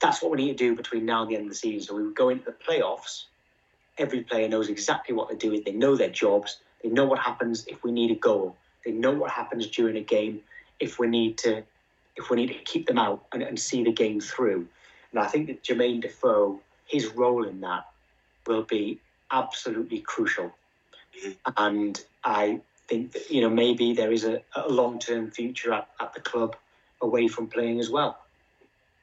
[0.00, 1.82] That's what we need to do between now and the end of the season.
[1.86, 3.24] So we would go into the playoffs.
[3.98, 5.62] Every player knows exactly what they're doing.
[5.64, 6.58] They know their jobs.
[6.82, 8.56] They know what happens if we need a goal.
[8.84, 10.40] They know what happens during a game
[10.80, 11.62] if we need to
[12.16, 14.66] if we need to keep them out and, and see the game through.
[15.10, 17.86] And I think that Jermaine Defoe, his role in that
[18.46, 18.98] will be
[19.30, 20.52] absolutely crucial.
[21.56, 25.88] And I think that, you know, maybe there is a, a long term future at,
[26.00, 26.56] at the club
[27.00, 28.18] away from playing as well.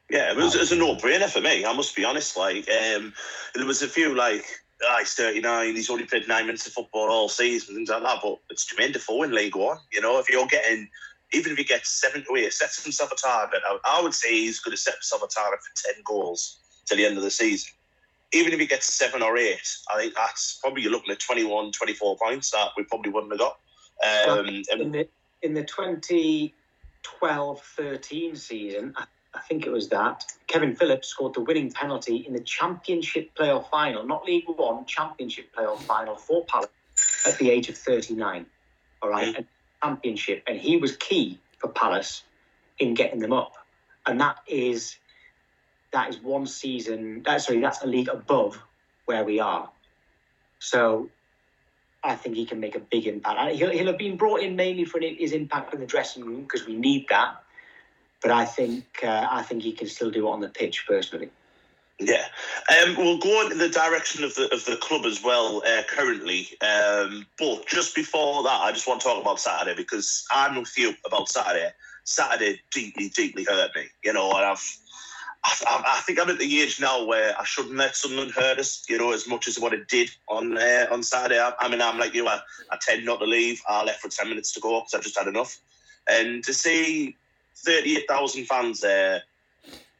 [0.10, 1.66] Yeah, it was, it was a no-brainer for me.
[1.66, 2.38] I must be honest.
[2.38, 3.14] Like, um,
[3.56, 4.46] there was a few like,
[4.88, 5.76] ah, he's thirty-nine.
[5.76, 8.20] He's only played nine minutes of football all season, things like that.
[8.22, 9.80] But it's Jermaine Defoe in League One.
[9.92, 10.90] You know, if you're getting,
[11.34, 13.62] even if he gets seven to eight, sets himself a target.
[13.68, 16.98] I, I would say he's going to set himself a target for ten goals till
[16.98, 17.72] the end of the season.
[18.32, 21.72] Even if he gets seven or eight, I think that's probably you're looking at 21,
[21.72, 23.58] 24 points that we probably wouldn't have got.
[24.30, 25.10] Um, in the
[25.42, 31.72] in the 2012-13 season, I, I think it was that Kevin Phillips scored the winning
[31.72, 36.70] penalty in the Championship playoff final, not League One, Championship playoff final for Palace
[37.26, 38.46] at the age of 39.
[39.02, 39.46] All right, and
[39.82, 42.24] Championship, and he was key for Palace
[42.80, 43.54] in getting them up,
[44.06, 44.98] and that is
[45.92, 47.24] that is one season.
[47.24, 48.60] That, sorry, that's a league above
[49.06, 49.70] where we are.
[50.60, 51.10] So
[52.04, 53.56] I think he can make a big impact.
[53.56, 56.66] He'll, he'll have been brought in mainly for his impact in the dressing room because
[56.66, 57.44] we need that.
[58.22, 61.30] But I think uh, I think he can still do it on the pitch personally.
[62.02, 62.26] Yeah,
[62.82, 66.48] um, we'll go into the direction of the of the club as well uh, currently.
[66.62, 70.78] Um, but just before that, I just want to talk about Saturday because I'm with
[70.78, 71.72] you about Saturday.
[72.06, 73.84] Saturday deeply, deeply hurt me.
[74.04, 74.78] You know, and I've.
[75.42, 78.84] I, I think I'm at the age now where I shouldn't let Sunderland hurt us,
[78.90, 81.40] you know, as much as what it did on uh, on Saturday.
[81.40, 82.28] I, I mean, I'm like you.
[82.28, 82.40] I,
[82.72, 83.62] I tend not to leave.
[83.68, 85.58] I left for ten minutes to go because I just had enough.
[86.10, 87.16] And to see
[87.66, 89.24] thirty-eight thousand fans there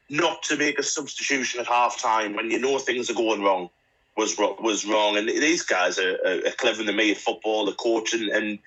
[0.10, 3.70] not to make a substitution at half time when you know things are going wrong
[4.18, 5.18] was was wrong.
[5.18, 8.30] And these guys are, are, are clever than me at football, the coaching.
[8.32, 8.60] And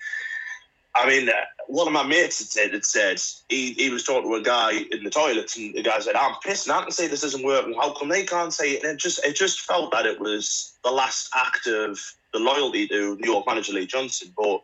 [0.95, 1.33] I mean, uh,
[1.67, 4.73] one of my mates had said, had said he, he was talking to a guy
[4.91, 6.67] in the toilets, and the guy said, "I'm pissed.
[6.67, 7.73] and I can say this isn't working.
[7.73, 10.73] How come they can't say it?" And it just it just felt that it was
[10.83, 11.99] the last act of
[12.33, 14.33] the loyalty to New York manager Lee Johnson.
[14.35, 14.61] But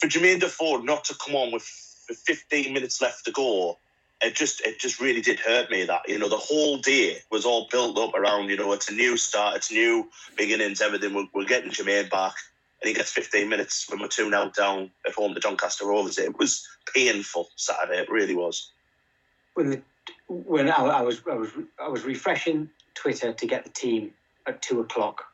[0.00, 3.78] for Jermaine Defoe not to come on with 15 minutes left to go
[4.20, 7.44] it just it just really did hurt me that you know the whole day was
[7.44, 11.28] all built up around you know it's a new start it's new beginnings everything we're,
[11.32, 12.34] we're getting Jermaine back
[12.80, 16.18] and he gets 15 minutes when we're 2 0 down at home to Doncaster Rovers.
[16.18, 18.70] It was painful Saturday it really was.
[19.54, 19.82] When the,
[20.28, 21.50] when I, I was I was
[21.80, 24.12] I was refreshing Twitter to get the team
[24.46, 25.24] at two o'clock,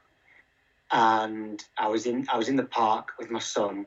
[0.91, 3.87] and I was in I was in the park with my son,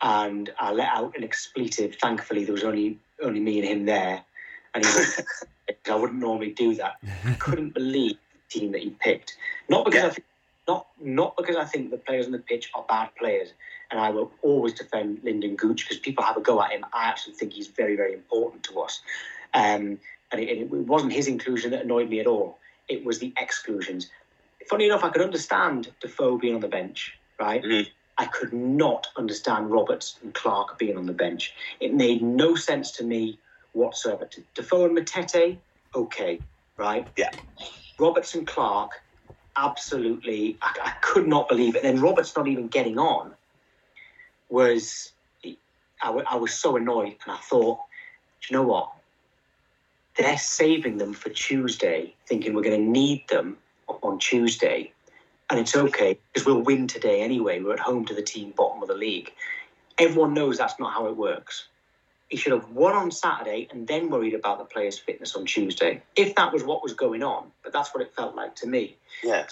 [0.00, 1.96] and I let out an expletive.
[1.96, 4.22] Thankfully, there was only only me and him there,
[4.74, 5.22] and he was,
[5.90, 6.96] I wouldn't normally do that.
[7.24, 9.36] I couldn't believe the team that he picked.
[9.68, 10.26] Not because I think,
[10.66, 13.52] not not because I think the players on the pitch are bad players,
[13.90, 16.84] and I will always defend Lynden Gooch because people have a go at him.
[16.92, 19.00] I actually think he's very very important to us,
[19.54, 19.98] um,
[20.30, 22.58] and, it, and it wasn't his inclusion that annoyed me at all.
[22.88, 24.10] It was the exclusions.
[24.68, 27.64] Funny enough, I could understand Defoe being on the bench, right?
[28.18, 31.54] I could not understand Roberts and Clark being on the bench.
[31.80, 33.38] It made no sense to me
[33.72, 34.28] whatsoever.
[34.54, 35.58] Defoe and Matete,
[35.94, 36.42] okay,
[36.78, 37.08] right?
[37.16, 37.30] Yeah.
[37.98, 38.92] Roberts and Clark,
[39.56, 40.58] absolutely.
[40.62, 41.84] I, I could not believe it.
[41.84, 43.34] And Then Roberts not even getting on
[44.50, 45.12] was
[46.02, 47.78] I, w- I was so annoyed, and I thought,
[48.42, 48.92] do you know what?
[50.16, 53.58] They're saving them for Tuesday, thinking we're going to need them
[53.88, 54.92] on Tuesday,
[55.50, 57.60] and it's okay because we'll win today anyway.
[57.60, 59.32] We're at home to the team bottom of the league.
[59.98, 61.68] Everyone knows that's not how it works.
[62.28, 66.02] He should have won on Saturday and then worried about the players' fitness on Tuesday,
[66.14, 67.50] if that was what was going on.
[67.62, 68.96] But that's what it felt like to me.
[69.22, 69.46] Yeah.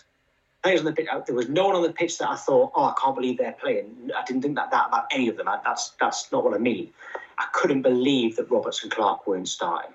[0.62, 2.84] Players on the pitch, there was no one on the pitch that I thought, oh,
[2.84, 4.10] I can't believe they're playing.
[4.14, 5.48] I didn't think that, that about any of them.
[5.48, 6.90] I, that's that's not what I mean.
[7.38, 9.92] I couldn't believe that Roberts and Clark weren't starting.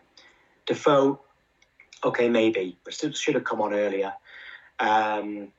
[0.65, 1.19] Defoe,
[2.03, 4.13] okay, maybe, but still should have come on earlier.
[4.79, 5.49] Um,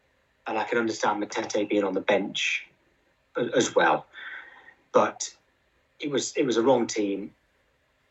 [0.47, 2.67] and I can understand Matete being on the bench
[3.55, 4.07] as well.
[4.93, 5.29] But
[6.01, 7.33] it was it was a wrong team.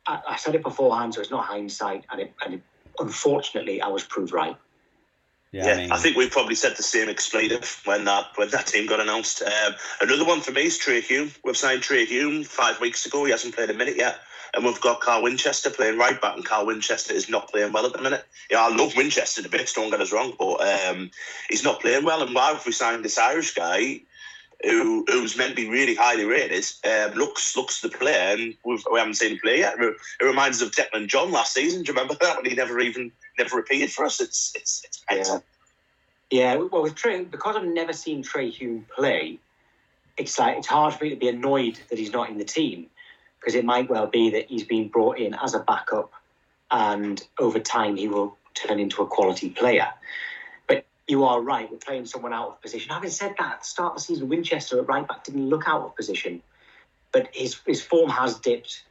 [0.08, 2.62] I, I said it beforehand, so it's not hindsight, and it, and it,
[3.00, 4.58] unfortunately, I was proved right.
[5.52, 8.50] Yeah, Yeah, I mean, I think we probably said the same expletive when that when
[8.50, 9.44] that team got announced.
[9.44, 11.32] Um, another one for me is Trai Hume.
[11.44, 13.26] We've signed Trai Hume five weeks ago.
[13.26, 14.20] He hasn't played a minute yet.
[14.54, 17.86] And we've got Carl Winchester playing right back, and Carl Winchester is not playing well
[17.86, 18.26] at the minute.
[18.50, 21.10] Yeah, I love Winchester a bit, don't get us wrong, but um,
[21.50, 22.22] he's not playing well.
[22.22, 24.02] And why have we signed this Irish guy
[24.64, 28.84] who who's meant to be really highly rated, um, looks looks the player, and we've,
[28.92, 29.76] we haven't seen him play yet.
[29.80, 31.84] It reminds us of Declan John last season.
[31.84, 34.20] Do you remember that when he never even never repeated for us?
[34.22, 35.44] It's it's it's mental.
[36.30, 39.40] Yeah, well, with Trai, because I've never seen Trai Hume play,
[40.16, 42.88] it's like it's hard for me to be annoyed that he's not in the team
[43.42, 46.14] because it might well be that he's been brought in as a backup,
[46.70, 49.90] and over time he will turn into a quality player.
[50.68, 52.94] But you are right; we're playing someone out of position.
[52.94, 55.68] Having said that, at the start of the season, Winchester at right back didn't look
[55.68, 56.42] out of position,
[57.12, 58.84] but his his form has dipped.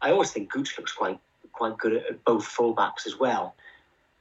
[0.00, 1.20] I always think Gooch looks quite
[1.52, 3.54] quite good at, both fullbacks as well.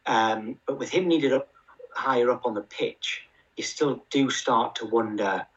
[0.05, 1.49] Um, but with him needed up
[1.93, 3.23] higher up on the pitch,
[3.55, 5.47] you still do start to wonder: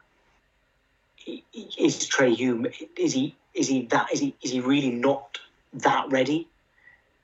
[1.26, 2.66] Is Trai Hume?
[2.96, 3.36] Is he?
[3.54, 4.12] Is he that?
[4.12, 4.34] Is he?
[4.42, 5.38] Is he really not
[5.74, 6.48] that ready?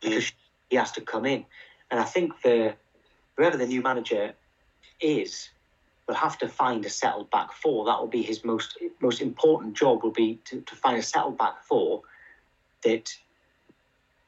[0.00, 0.32] Because
[0.70, 1.44] he has to come in,
[1.90, 2.74] and I think the
[3.36, 4.32] whoever the new manager
[5.00, 5.50] is
[6.06, 7.86] will have to find a settled back four.
[7.86, 10.02] That will be his most most important job.
[10.02, 12.02] Will be to, to find a settled back four
[12.82, 13.16] that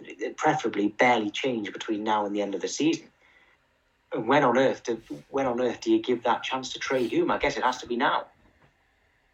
[0.01, 3.09] that preferably barely change between now and the end of the season.
[4.13, 5.01] And when on earth do
[5.31, 7.31] when on earth do you give that chance to Trai Hume?
[7.31, 8.27] I guess it has to be now.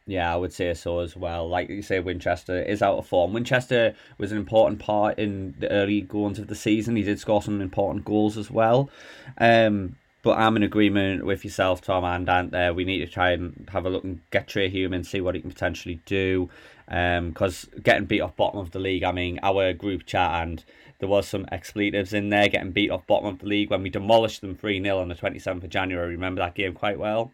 [0.06, 1.48] Yeah, I would say so as well.
[1.48, 3.32] Like you say, Winchester is out of form.
[3.32, 6.96] Winchester was an important part in the early goings of the season.
[6.96, 8.90] He did score some important goals as well.
[9.38, 12.50] Um, but I'm in agreement with yourself, Tom and Ant.
[12.50, 15.22] There, we need to try and have a look and get Trai Hume and see
[15.22, 16.50] what he can potentially do.
[16.86, 20.62] Because getting beat off bottom of the league, I mean, our group chat and
[20.98, 22.48] there was some expletives in there.
[22.48, 25.14] Getting beat off bottom of the league when we demolished them three 0 on the
[25.14, 26.08] 27th of January.
[26.08, 27.32] Remember that game quite well.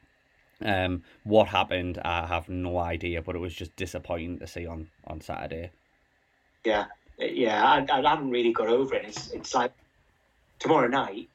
[0.63, 4.89] Um, what happened, I have no idea, but it was just disappointing to see on,
[5.07, 5.71] on Saturday.
[6.65, 6.87] Yeah,
[7.19, 9.07] yeah, I, I haven't really got over it.
[9.07, 9.73] It's it's like
[10.59, 11.29] tomorrow night,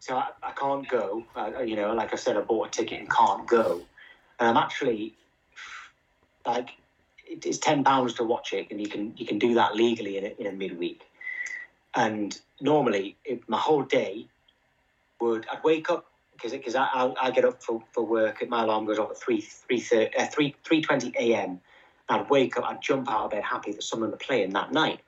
[0.00, 1.24] so I, I can't go.
[1.36, 3.82] Uh, you know, like I said, I bought a ticket and can't go.
[4.40, 5.14] And I'm actually
[6.44, 6.70] like,
[7.24, 10.24] it's ten pounds to watch it, and you can you can do that legally in
[10.24, 11.02] a, in a midweek.
[11.94, 14.26] And normally, it, my whole day
[15.20, 16.06] would I'd wake up
[16.42, 18.46] because because I, I get up for, for work.
[18.48, 21.60] My alarm goes off at three three thirty uh, three three twenty a.m.
[22.08, 25.00] I'd wake up, I'd jump out of bed happy that someone were playing that night.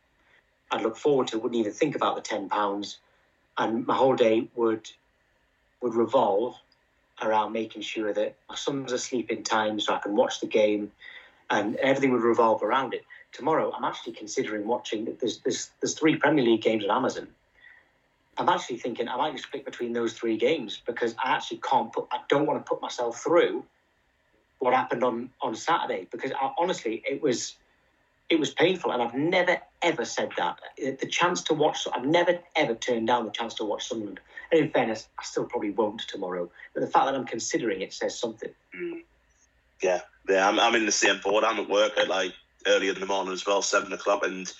[0.70, 2.98] I'd look forward to, wouldn't even think about the ten pounds,
[3.58, 4.88] and my whole day would
[5.80, 6.56] would revolve
[7.22, 10.92] around making sure that my son's asleep in time so I can watch the game,
[11.50, 13.04] and everything would revolve around it.
[13.32, 15.16] Tomorrow, I'm actually considering watching.
[15.20, 17.28] There's there's there's three Premier League games on Amazon.
[18.36, 21.92] I'm actually thinking I might just pick between those three games because I actually can't
[21.92, 22.08] put.
[22.10, 23.64] I don't want to put myself through
[24.58, 27.56] what happened on on Saturday because I, honestly, it was
[28.30, 30.58] it was painful, and I've never ever said that.
[30.76, 34.20] The chance to watch, I've never ever turned down the chance to watch Sunderland.
[34.50, 36.50] And in fairness, I still probably won't tomorrow.
[36.74, 38.50] But the fact that I'm considering it says something.
[39.82, 41.44] Yeah, yeah, I'm, I'm in the same boat.
[41.44, 42.32] I'm at work at like
[42.66, 44.50] early in the morning as well, seven o'clock, and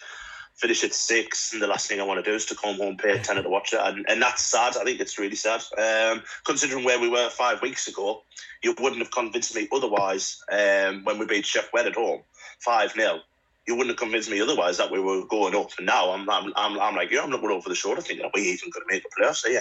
[0.54, 1.52] finish at six.
[1.52, 3.42] And the last thing I want to do is to come home, pay a tenner
[3.42, 4.76] to watch it, and, and that's sad.
[4.76, 5.62] I think it's really sad.
[5.76, 8.22] Um, considering where we were five weeks ago,
[8.62, 10.42] you wouldn't have convinced me otherwise.
[10.50, 12.22] Um, when we beat Sheff Wed at home,
[12.60, 13.20] five 0
[13.66, 15.70] you wouldn't have convinced me otherwise that we were going up.
[15.78, 18.30] And now I'm, I'm, I'm, I'm like, yeah, I'm looking over the shoulder thinking, are
[18.34, 19.36] we even going to make the playoffs?
[19.36, 19.60] So, yeah,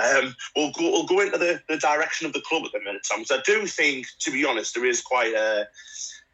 [0.00, 3.02] um, we'll go, we'll go into the, the direction of the club at the minute,
[3.10, 3.24] Tom.
[3.24, 5.66] So I do think, to be honest, there is quite a,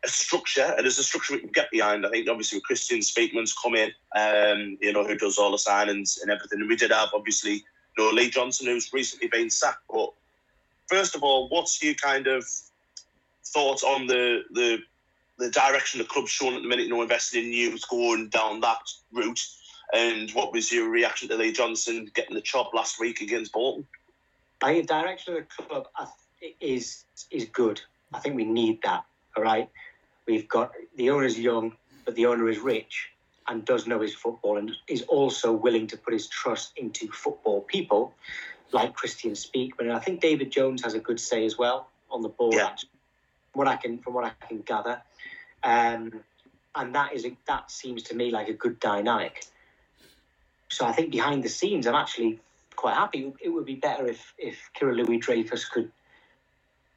[0.04, 2.06] a structure, and there's a structure we can get behind.
[2.06, 5.56] I think obviously with Kristjaan Speakman's come in, um, you know, who does all the
[5.56, 6.60] signings and everything.
[6.60, 7.64] And we did have obviously,
[7.96, 9.82] you know, Lee Johnson, who's recently been sacked.
[9.90, 10.10] But
[10.88, 12.44] first of all, what's your kind of
[13.44, 14.78] thoughts on the the
[15.38, 18.60] the direction the club's shown at the minute, you know, investing in youth, going down
[18.60, 18.78] that
[19.12, 19.40] route.
[19.92, 23.86] And what was your reaction to Lee Johnson getting the chop last week against Bolton?
[24.62, 25.86] I think the direction of the club
[26.60, 27.80] is is good.
[28.12, 29.04] I think we need that.
[29.36, 29.68] All right,
[30.26, 33.10] we've got the owner's young, but the owner is rich
[33.48, 37.60] and does know his football and is also willing to put his trust into football
[37.62, 38.14] people
[38.72, 39.82] like Kristjaan Speakman.
[39.82, 42.54] And I think David Jones has a good say as well on the board.
[42.54, 42.74] Yeah.
[43.52, 45.00] From what I can from what I can gather,
[45.62, 46.22] um,
[46.74, 49.44] and that is a, that seems to me like a good dynamic.
[50.68, 52.40] So I think behind the scenes, I'm actually
[52.74, 53.32] quite happy.
[53.40, 55.90] It would be better if if Kyril Louis-Dreyfus could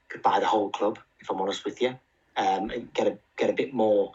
[0.10, 1.00] could buy the whole club.
[1.22, 1.98] If I'm honest with you,
[2.40, 4.14] um, and get a get a bit more,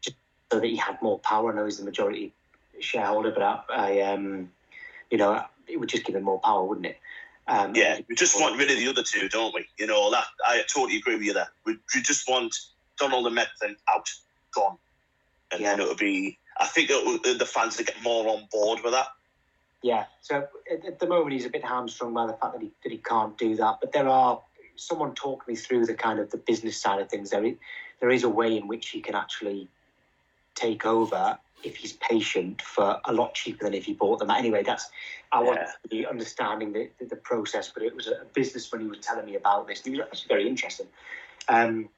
[0.00, 0.16] just,
[0.50, 1.52] so that he had more power.
[1.52, 2.34] I know he's the majority
[2.80, 4.50] shareholder, but I, I um,
[5.10, 6.98] you know, it would just give him more power, wouldn't it?
[7.46, 9.66] Um, Yeah, we just want rid of the other two, don't we?
[9.78, 11.48] You know, that I totally agree with you there.
[11.64, 12.54] We, we just want
[12.98, 14.08] Donald and Methven out,
[14.54, 14.76] gone.
[15.50, 18.92] And then it'll be, I think it'll, the fans will get more on board with
[18.92, 19.08] that.
[19.82, 20.04] Yeah.
[20.22, 22.92] So at, at the moment, he's a bit hamstrung by the fact that he that
[22.92, 23.78] he can't do that.
[23.80, 24.40] But there are
[24.82, 27.30] someone talked me through the kind of the business side of things.
[27.30, 27.54] There is,
[28.00, 29.68] there is a way in which he can actually
[30.54, 34.30] take over if he's patient for a lot cheaper than if he bought them.
[34.30, 34.90] Anyway, that's
[35.30, 35.70] I want Yeah.
[35.82, 37.70] to be understanding the, the, the process.
[37.72, 39.86] But it was a businessman who was telling me about this.
[39.86, 40.86] It was actually very interesting.
[41.48, 41.88] Um,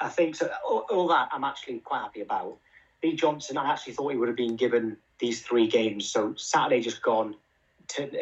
[0.00, 0.50] I think so.
[0.66, 2.56] All, all that I'm actually quite happy about.
[3.02, 6.06] Lee Johnson, I actually thought he would have been given these three games.
[6.06, 7.34] So Saturday just gone,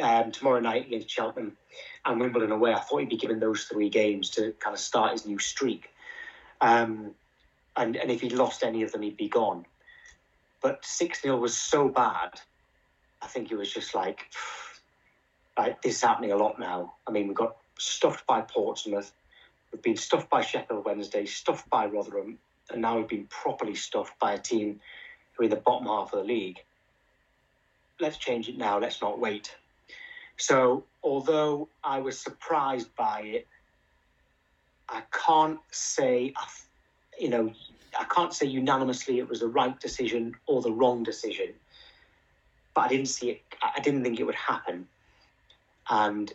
[0.01, 1.57] um, tomorrow night against Cheltenham
[2.05, 2.73] and Wimbledon away.
[2.73, 5.91] I thought he'd be given those three games to kind of start his new streak.
[6.61, 7.15] Um,
[7.77, 9.65] and, and if he'd lost any of them, he'd be gone.
[10.61, 12.41] But 6 0 was so bad,
[13.21, 14.27] I think it was just like,
[15.59, 16.95] like, this is happening a lot now.
[17.07, 19.13] I mean, we got stuffed by Portsmouth,
[19.73, 22.39] we've been stuffed by Sheffield Wednesday, stuffed by Rotherham,
[22.71, 24.81] and now we've been properly stuffed by a team
[25.33, 26.63] who are in the bottom half of the league.
[28.03, 29.55] Let's change it now, let's not wait.
[30.36, 33.46] So, although I was surprised by it,
[34.88, 36.44] I can't say, uh,
[37.16, 37.53] you know,
[37.96, 41.50] I can't say unanimously it was the right decision or the wrong decision.
[42.74, 43.42] But I didn't see it.
[43.62, 44.88] I didn't think it would happen,
[45.88, 46.32] and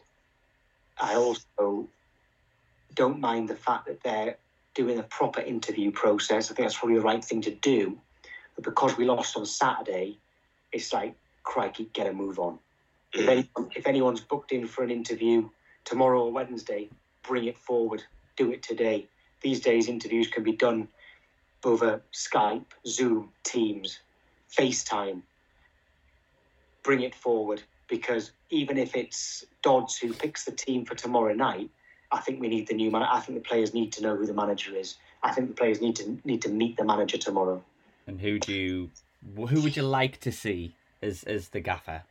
[0.97, 1.89] I also
[2.95, 4.37] don't mind the fact that they're
[4.73, 6.49] doing a proper interview process.
[6.49, 7.99] I think that's probably the right thing to do.
[8.55, 10.17] But because we lost on Saturday,
[10.71, 11.15] it's like,
[11.47, 12.59] crikey, get a move on.
[13.13, 15.49] If, anyone, if anyone's booked in for an interview
[15.85, 16.89] tomorrow or Wednesday,
[17.23, 18.03] bring it forward.
[18.35, 19.07] Do it today.
[19.41, 20.89] These days, interviews can be done
[21.63, 23.99] over Skype, Zoom, Teams,
[24.51, 25.21] FaceTime.
[26.83, 31.69] Bring it forward because even if it's Dodds who picks the team for tomorrow night,
[32.11, 33.03] I think we need the new man.
[33.03, 34.95] I think the players need to know who the manager is.
[35.23, 37.63] I think the players need to need to meet the manager tomorrow.
[38.05, 38.89] And who do you,
[39.35, 42.03] who would you like to see as as the gaffer?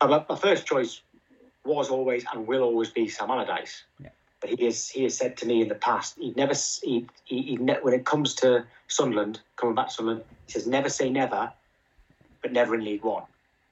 [0.00, 1.02] Uh, my, my first choice
[1.64, 3.82] was always and will always be Sam Allardyce.
[4.02, 4.10] Yeah.
[4.40, 7.42] But he has he has said to me in the past he'd never he, he,
[7.42, 11.10] he ne- when it comes to Sunderland coming back to Sunderland he says never say
[11.10, 11.52] never,
[12.42, 13.24] but never in League One,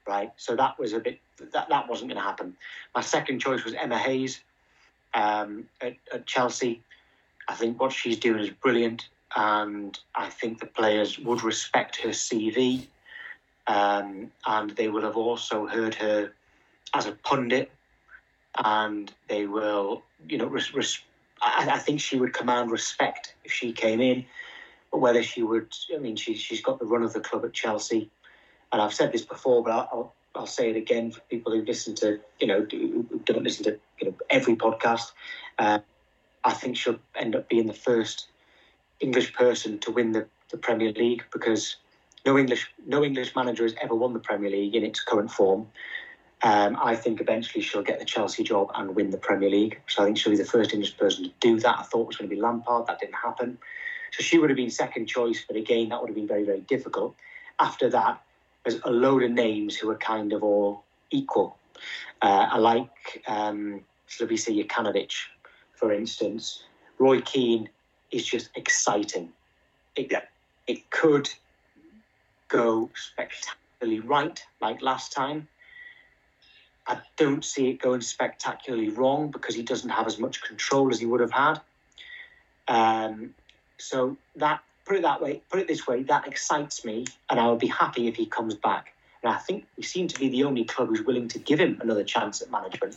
[0.07, 0.31] right?
[0.37, 1.21] So that was a bit
[1.53, 2.57] that that wasn't going to happen.
[2.95, 4.41] My second choice was Emma Hayes
[5.15, 6.83] um, at, at Chelsea.
[7.49, 12.11] I think what she's doing is brilliant, and I think the players would respect her
[12.11, 12.87] CV,
[13.69, 16.33] um, and they will have also heard her
[16.95, 17.71] as a pundit,
[18.65, 21.03] and they will, you know, res- res-
[21.41, 24.25] I, I think she would command respect if she came in.
[24.91, 27.53] But whether she would, I mean, she, she's got the run of the club at
[27.53, 28.11] Chelsea,
[28.73, 31.63] and I've said this before, but I'll, I'll, I'll say it again for people who
[31.63, 35.13] listen to, you know, who don't listen to you know every podcast.
[35.59, 35.81] Uh,
[36.43, 38.29] I think she'll end up being the first
[39.01, 41.77] English person to win the, the Premier League because
[42.29, 45.67] no English no English manager has ever won the Premier League in its current form.
[46.43, 49.81] Um, I think eventually she'll get the Chelsea job and win the Premier League.
[49.89, 51.77] So I think she'll be the first English person to do that.
[51.81, 52.87] I thought it was going to be Lampard.
[52.87, 53.59] That didn't happen.
[54.13, 56.61] So she would have been second choice, but again, that would have been very, very
[56.61, 57.17] difficult.
[57.59, 58.23] After that,
[58.63, 61.57] there's a load of names who are kind of all equal.
[62.23, 65.15] Uh, I like um, Slavisa Jokanovic,
[65.75, 66.63] for instance.
[66.99, 67.69] Roy Keane
[68.13, 69.31] is just exciting.
[69.97, 70.13] It,
[70.67, 71.29] it could
[72.49, 75.49] go spectacularly right, like last time.
[76.87, 80.99] I don't see it going spectacularly wrong because he doesn't have as much control as
[80.99, 81.61] he would have had.
[82.67, 83.35] Um,
[83.79, 87.49] so that put it that way, put it this way, that excites me, and I
[87.49, 88.95] would be happy if he comes back.
[89.23, 91.79] And I think we seem to be the only club who's willing to give him
[91.83, 92.97] another chance at management.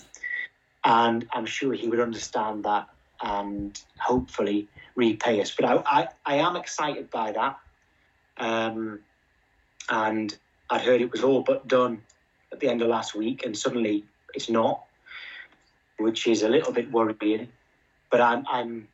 [0.83, 2.87] And I'm sure he would understand that
[3.21, 5.53] and hopefully repay us.
[5.53, 7.59] But I, I, I am excited by that.
[8.37, 8.99] Um,
[9.89, 10.37] and
[10.69, 12.01] I'd heard it was all but done
[12.51, 14.83] at the end of last week, and suddenly it's not,
[15.97, 17.49] which is a little bit worrying.
[18.09, 18.87] But I'm, I'm,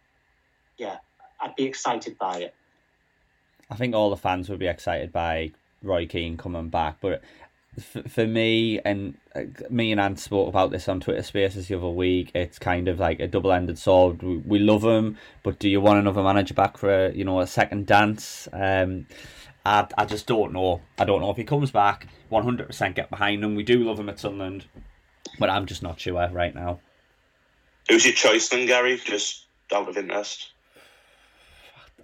[0.77, 0.97] yeah,
[1.39, 2.55] I'd be excited by it.
[3.69, 5.51] I think all the fans would be excited by
[5.83, 7.21] Roy Keane coming back, but
[7.79, 11.75] for, for me and uh, me and Anne spoke about this on Twitter Spaces the
[11.75, 12.31] other week.
[12.33, 14.23] It's kind of like a double-ended sword.
[14.23, 17.39] We, we love him, but do you want another manager back for a, you know
[17.39, 18.47] a second dance?
[18.53, 19.05] Um,
[19.68, 20.82] I I just don't know.
[20.97, 22.07] I don't know if he comes back.
[22.30, 23.55] One hundred percent get behind him.
[23.55, 24.65] We do love him at Sunderland,
[25.39, 26.80] but I'm just not sure right now.
[27.89, 28.97] Who's your choice then, Gary?
[29.03, 30.51] Just out of interest.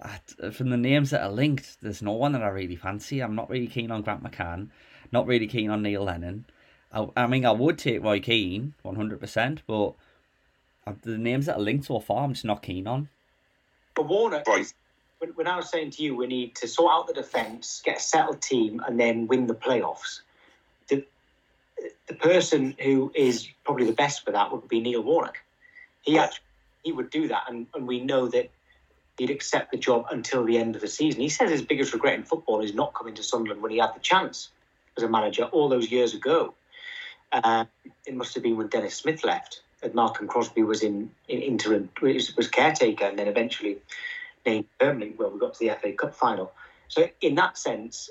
[0.02, 3.20] I, from the names that are linked, there's no one that I really fancy.
[3.20, 4.68] I'm not really keen on Grant McCann.
[5.12, 6.44] Not really keen on Neil Lennon.
[6.92, 9.94] I, I mean, I would take Roy Keane 100%, but
[10.86, 13.08] uh, the names that are linked so far, I'm just not keen on.
[13.94, 14.70] But Warner, right.
[15.34, 18.00] When, I was saying to you, we need to sort out the defence, get a
[18.00, 20.20] settled team, and then win the playoffs.
[20.88, 21.04] The,
[22.06, 25.38] the person who is probably the best for that would be Neil Warnock.
[26.02, 26.44] He actually
[26.84, 28.50] he would do that, and, and we know that
[29.18, 31.20] he'd accept the job until the end of the season.
[31.20, 33.94] He says his biggest regret in football is not coming to Sunderland when he had
[33.94, 34.50] the chance
[34.96, 36.54] as a manager all those years ago.
[37.32, 37.64] Uh,
[38.06, 41.88] it must have been when Dennis Smith left, and Malcolm Crosby was in, in interim,
[42.02, 43.78] was, was caretaker, and then eventually
[44.46, 45.18] named permanent.
[45.18, 46.52] Well, we got to the FA Cup final.
[46.88, 48.10] So in that sense,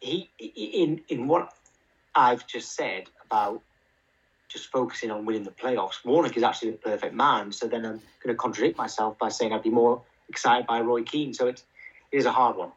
[0.00, 1.52] he in in what
[2.14, 3.62] I've just said about
[4.48, 7.52] just focusing on winning the playoffs, Warnock is actually the perfect man.
[7.52, 11.02] So then I'm going to contradict myself by saying I'd be more excited by Roy
[11.02, 11.34] Keane.
[11.34, 11.62] So it,
[12.12, 12.72] it is a hard one.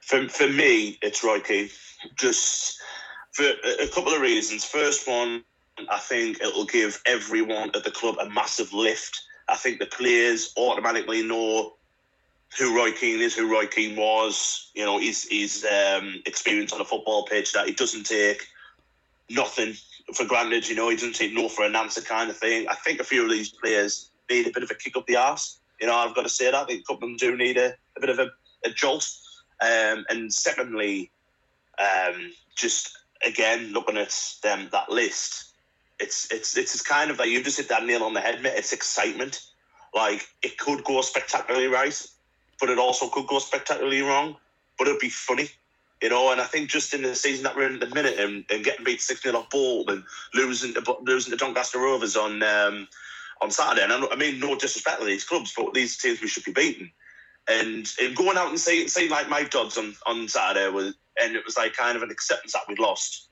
[0.00, 1.70] For, for me, it's Roy Keane.
[2.16, 2.80] Just
[3.32, 3.44] for
[3.80, 4.64] a couple of reasons.
[4.64, 5.44] First one,
[5.90, 9.20] I think it'll give everyone at the club a massive lift.
[9.48, 11.74] I think the players automatically know
[12.58, 14.70] who Roy Keane is, who Roy Keane was.
[14.74, 18.46] You know, his his um, experience on a football pitch that he doesn't take
[19.30, 19.74] nothing
[20.14, 20.68] for granted.
[20.68, 22.68] You know, he doesn't take no for an answer kind of thing.
[22.68, 25.16] I think a few of these players need a bit of a kick up the
[25.16, 25.58] arse.
[25.80, 26.54] You know, I've got to say that.
[26.54, 28.30] I think a couple of them do need a, a bit of a,
[28.64, 29.08] a jolt.
[29.60, 31.10] Um, and secondly,
[31.78, 35.53] um, just again looking at them that list,
[35.98, 38.54] it's it's it's kind of like you just hit that nail on the head, mate.
[38.56, 39.40] It's excitement.
[39.94, 42.00] Like it could go spectacularly right,
[42.60, 44.36] but it also could go spectacularly wrong.
[44.76, 45.48] But it'd be funny,
[46.02, 46.32] you know.
[46.32, 48.64] And I think just in the season that we're in at the minute, and, and
[48.64, 50.02] getting beat six 0 off Bolt and
[50.34, 52.88] losing to losing to Doncaster Rovers on um,
[53.40, 53.84] on Saturday.
[53.84, 56.90] And I mean, no disrespect to these clubs, but these teams we should be beating
[57.48, 61.36] and, and going out and saying say like my dogs on, on Saturday was and
[61.36, 63.28] it was like kind of an acceptance that we'd lost.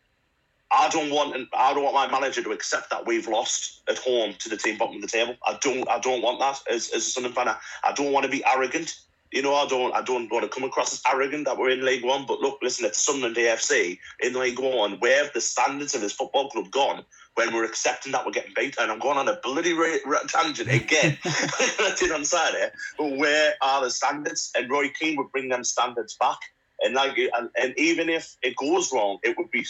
[0.73, 4.35] I don't want I don't want my manager to accept that we've lost at home
[4.39, 5.37] to the team bottom of the table.
[5.47, 7.49] I don't I don't want that as, as a Sunderland fan.
[7.49, 8.95] I, I don't want to be arrogant.
[9.31, 11.85] You know, I don't I don't want to come across as arrogant that we're in
[11.85, 12.25] League One.
[12.27, 14.93] But look, listen, it's Sunderland AFC in League One.
[15.01, 17.05] Where have the standards of this football club gone
[17.35, 18.77] when we're accepting that we're getting beat?
[18.79, 19.75] And I'm going on a bloody
[20.29, 21.19] tangent again.
[21.25, 22.71] I did on Saturday.
[22.99, 24.51] But where are the standards?
[24.57, 26.39] And Roy Keane would bring them standards back.
[26.81, 29.65] And like, and, and even if it goes wrong, it would be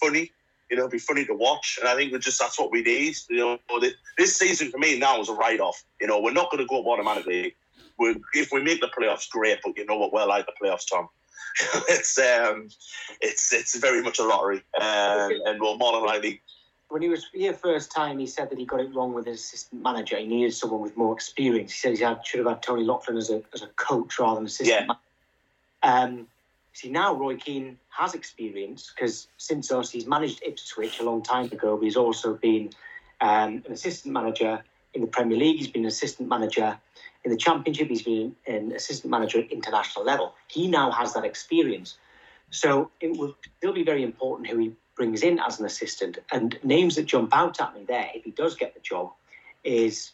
[0.00, 0.32] funny.
[0.70, 1.78] You know, it'd be funny to watch.
[1.80, 3.14] And I think just that's what we need.
[3.30, 3.80] You know,
[4.18, 5.82] this season for me now is a write off.
[6.00, 7.54] You know, we're not going to go up automatically
[7.98, 9.58] we if we make the playoffs, great.
[9.62, 10.12] But you know what?
[10.12, 11.08] We're like the playoffs, Tom.
[11.88, 12.68] it's um,
[13.20, 16.40] it's it's very much a lottery, um, and we're more than likely.
[16.88, 19.40] When he was here first time, he said that he got it wrong with his
[19.40, 20.16] assistant manager.
[20.16, 21.72] He needed someone with more experience.
[21.72, 24.36] He said he had, should have had Tony Loughlin as a as a coach rather
[24.36, 24.86] than assistant.
[24.88, 24.94] Yeah.
[25.82, 26.26] Um,
[26.78, 31.46] see now Roy Keane has experience because since us he's managed Ipswich a long time
[31.46, 32.70] ago, but he's also been
[33.20, 34.62] um, an assistant manager
[34.94, 35.56] in the Premier League.
[35.56, 36.78] He's been an assistant manager
[37.24, 40.34] in the Championship, he's been an assistant manager at international level.
[40.46, 41.98] He now has that experience.
[42.50, 46.18] So it will still be very important who he brings in as an assistant.
[46.30, 49.10] And names that jump out at me there, if he does get the job,
[49.64, 50.12] is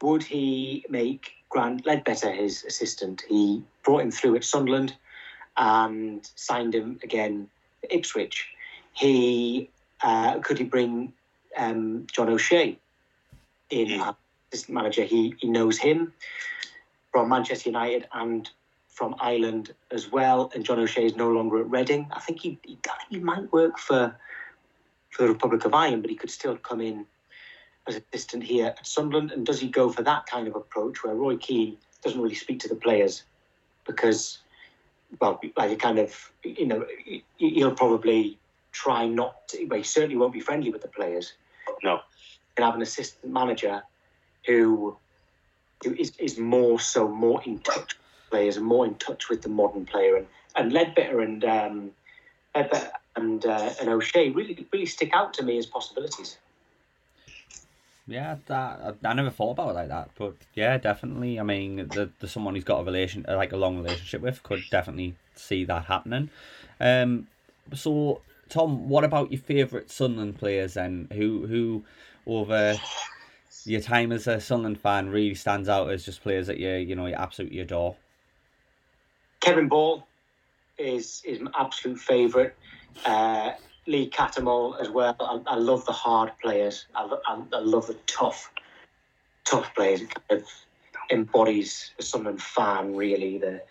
[0.00, 3.22] would he make Grant Leadbitter his assistant?
[3.28, 4.96] He brought him through at Sunderland
[5.56, 7.48] and signed him again
[7.90, 8.48] Ipswich.
[8.92, 9.68] He
[10.02, 11.12] uh, could he bring
[11.56, 12.78] um, John O'Shea
[13.70, 14.14] in mm
[14.52, 16.12] assistant manager, he, he knows him
[17.10, 18.50] from Manchester United and
[18.88, 20.52] from Ireland as well.
[20.54, 22.06] And John O'Shea is no longer at Reading.
[22.12, 24.14] I think he, he, I think he might work for
[25.10, 27.04] for the Republic of Ireland, but he could still come in
[27.86, 29.30] as assistant here at Sunderland.
[29.30, 32.60] And does he go for that kind of approach where Roy Keane doesn't really speak
[32.60, 33.22] to the players
[33.86, 34.38] because,
[35.20, 36.86] well, like a kind of, you know,
[37.36, 38.38] he'll probably
[38.72, 41.34] try not to, but he certainly won't be friendly with the players.
[41.82, 42.00] No.
[42.56, 43.82] And have an assistant manager
[44.46, 44.96] who
[45.84, 49.42] who is, is more so more in touch with players and more in touch with
[49.42, 50.16] the modern player.
[50.16, 51.90] And, and Leadbitter and um,
[52.54, 56.38] Leadbitter and uh, and O'Shea really really stick out to me as possibilities.
[58.06, 61.38] Yeah, that I never thought about it like that, but yeah, definitely.
[61.38, 64.42] I mean, the, the someone who's got a relation, uh, like a long relationship with,
[64.42, 66.28] could definitely see that happening.
[66.80, 67.28] Um,
[67.72, 71.08] so Tom, what about your favourite Sunderland players then?
[71.12, 71.84] Who who
[72.26, 72.76] over
[73.64, 76.96] your time as a Sunderland fan really stands out as just players that you you
[76.96, 77.96] know you absolutely adore?
[79.40, 80.06] Kevin Ball
[80.76, 82.52] is is my absolute favourite.
[83.06, 83.52] Uh,
[83.86, 85.16] Lee Cattermole as well.
[85.20, 86.86] I, I love the hard players.
[86.94, 88.50] I, I, I love the tough,
[89.44, 90.02] tough players.
[90.02, 90.46] It kind of
[91.10, 93.62] embodies the Sunderland fan, really, the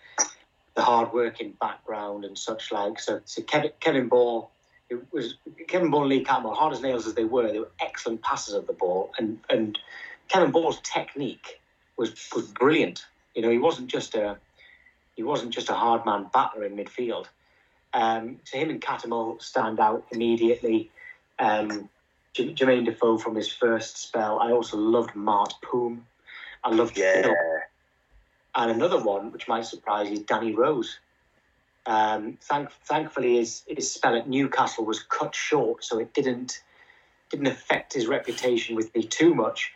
[0.74, 2.98] the hard working background and such like.
[2.98, 4.50] So, so Kevin Kevin Ball,
[4.90, 5.36] it was
[5.68, 8.54] Kevin Ball and Lee Cattermole, hard as nails as they were, they were excellent passers
[8.54, 9.78] of the ball, and and
[10.28, 11.60] Kevin Ball's technique
[11.96, 13.06] was was brilliant.
[13.34, 14.38] You know, he wasn't just a
[15.16, 17.26] he wasn't just a hard man batter in midfield.
[17.94, 20.90] Um, so him and Cattermole stand out immediately.
[21.38, 21.88] Um,
[22.34, 24.38] J- Jermaine Defoe from his first spell.
[24.40, 26.06] I also loved Mart Poom.
[26.64, 27.22] I loved Yeah.
[27.22, 27.36] Phil.
[28.54, 30.98] And another one, which might surprise you, is Danny Rose.
[31.86, 36.62] Um, thank, thankfully, his, his spell at Newcastle was cut short, so it didn't
[37.30, 39.72] didn't affect his reputation with me too much.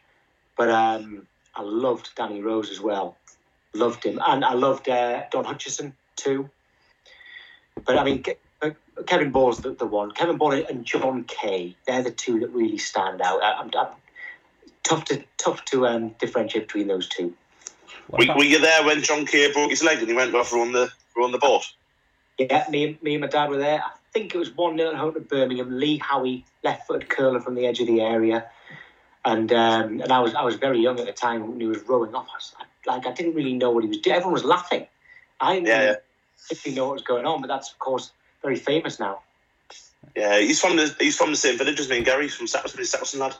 [0.58, 3.16] But um, I loved Danny Rose as well.
[3.74, 6.50] Loved him, and I loved uh, Don Hutchison too.
[7.84, 8.24] But I mean,
[8.62, 8.70] uh,
[9.06, 10.12] Kevin Ball's the, the one.
[10.12, 13.42] Kevin Ball and John Kay, they're the two that really stand out.
[13.42, 13.88] I, I'm, I'm
[14.82, 17.34] tough to tough to um, differentiate between those two.
[18.08, 20.72] Were, were you there when John Kay broke his leg and he went off run
[20.72, 21.64] the on the boat?
[22.38, 23.82] Yeah, me, and- me and my dad were there.
[23.82, 25.78] I think it was 1 0 home to Birmingham.
[25.78, 28.46] Lee Howey, left footed curler from the edge of the area.
[29.24, 31.82] And um, and I was I was very young at the time when he was
[31.82, 32.28] rowing off.
[32.30, 32.54] I was,
[32.86, 34.16] like I didn't really know what he was doing.
[34.16, 34.86] Everyone was laughing.
[35.40, 35.96] I didn't Yeah,
[36.36, 36.42] yeah.
[36.48, 38.12] particularly know what was going on, but that's of course
[38.42, 39.20] very famous now.
[40.14, 42.24] Yeah, he's from the he's from the same village as me and Gary.
[42.24, 43.34] He's from Sackerson, he's Sackerson lad.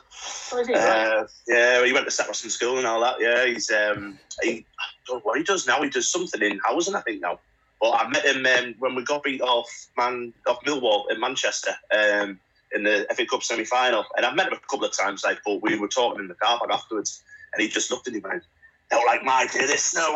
[0.53, 0.73] Oh, is he?
[0.73, 0.83] Right.
[0.83, 3.15] Uh, yeah, he went to Sackerson school and all that.
[3.19, 5.81] Yeah, he's um, he, I don't know what he does now.
[5.81, 7.39] He does something in housing, I think now.
[7.79, 11.71] But I met him um, when we got beat off man off Millwall in Manchester
[11.91, 12.39] um,
[12.73, 15.23] in the FA Cup semi final, and I've met him a couple of times.
[15.23, 17.23] Like, but we were talking in the car park afterwards,
[17.53, 18.41] and he just looked at me and
[18.89, 20.15] "Don't like my do this no."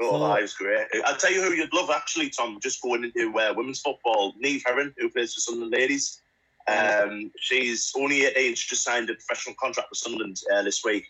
[0.00, 0.86] oh, that was great.
[1.04, 2.58] I'll tell you who you'd love actually, Tom.
[2.62, 6.20] Just going into uh, women's football, Neve Herron, who plays for Sunderland Ladies.
[6.68, 8.54] Um, she's only 18.
[8.54, 11.06] She just signed a professional contract with Sunderland uh, this week,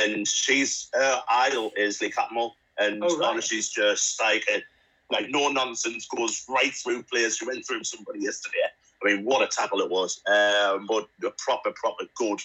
[0.00, 3.28] and she's her idol is Lee Cattermole, and Oh, right.
[3.30, 4.62] honestly, she's just like a,
[5.12, 7.36] like no nonsense, goes right through players.
[7.36, 8.58] She went through somebody yesterday.
[9.04, 10.22] I mean, what a tackle it was!
[10.26, 12.40] Um, but a proper, proper good,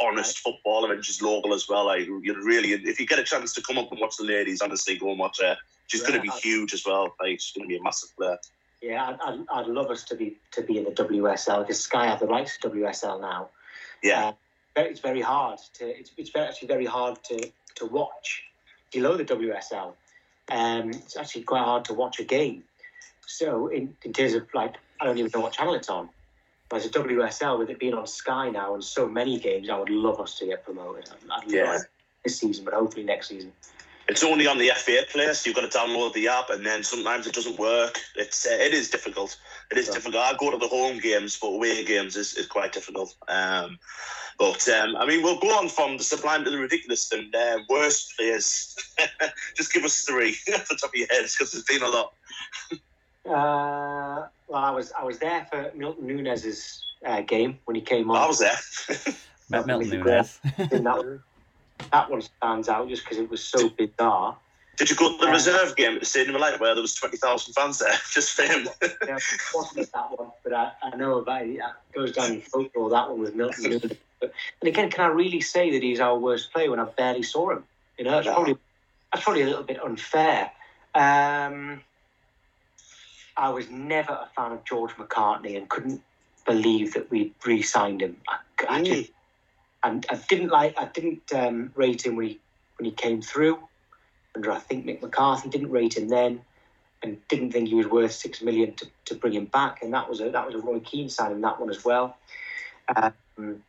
[0.00, 1.86] honest footballer, and she's local as well.
[1.86, 4.60] Like you really, if you get a chance to come up and watch the ladies,
[4.60, 5.56] honestly, go and watch her.
[5.88, 6.38] She's going to be Yeah.
[6.40, 7.14] huge as well.
[7.20, 8.38] Like she's going to be a massive player.
[8.82, 12.06] Yeah, I'd, I'd, I'd love us to be to be in the WSL because Sky
[12.06, 13.48] have the rights to WSL now.
[14.02, 14.28] Yeah.
[14.76, 18.42] Uh, it's very hard to it's, it's very, actually very hard to to watch
[18.92, 19.94] below the WSL.
[20.50, 22.64] Um, it's actually quite hard to watch a game.
[23.26, 26.08] So in, in terms of like, I don't even know what channel it's on.
[26.68, 29.78] But as a WSL, with it being on Sky now and so many games, I
[29.78, 31.08] would love us to get promoted.
[31.10, 31.78] I'd, I'd Yeah.
[32.24, 33.52] this season, but hopefully next season.
[34.08, 36.84] It's only on the FA player, so you've got to download the app, and then
[36.84, 37.98] sometimes it doesn't work.
[38.14, 39.36] It's uh, it is difficult.
[39.72, 40.22] It is difficult.
[40.22, 43.16] I go to the home games, but away games is, is quite difficult.
[43.26, 43.78] Um,
[44.38, 47.58] but um, I mean, we'll go on from the sublime to the ridiculous and uh,
[47.68, 48.76] worst players.
[49.56, 52.12] Just give us three off the top of your heads, because there's been a lot.
[53.26, 58.10] Uh, well, I was I was there for Milton Nunez's uh, game when he came
[58.10, 58.16] on.
[58.16, 58.56] I was there.
[59.50, 60.38] Met Milton Really Nunez.
[60.56, 61.22] That, one-
[61.92, 64.36] that one stands out just because it was so bizarre.
[64.76, 65.32] Did you go to the Yeah.
[65.32, 68.32] reserve game at the Stadium of Light where there was twenty thousand fans there just
[68.32, 68.68] for him?
[69.06, 69.18] Yeah,
[69.54, 71.56] wasn't that one, but I, I know about it.
[71.56, 71.62] It
[71.94, 72.90] goes down in folklore.
[72.90, 73.92] That one was Milton Nunez.
[74.18, 77.22] But, and again, can I really say that he's our worst player when I barely
[77.22, 77.64] saw him?
[77.98, 78.32] You know, that's No.
[78.32, 78.56] probably
[79.12, 80.50] that's probably a little bit unfair.
[80.94, 81.82] Um,
[83.36, 86.02] I was never a fan of George McCartney and couldn't
[86.46, 88.16] believe that we re-signed him.
[88.28, 89.10] I, I just,
[89.84, 92.40] and I didn't like, I didn't um, rate him when he
[92.78, 93.58] when he came through.
[94.34, 96.40] Under I think Mick McCarthy didn't rate him then,
[97.02, 99.82] and didn't think he was worth six million to, to bring him back.
[99.82, 102.16] And that was a that was a Roy Keane signing that one as well.
[102.94, 103.62] Um,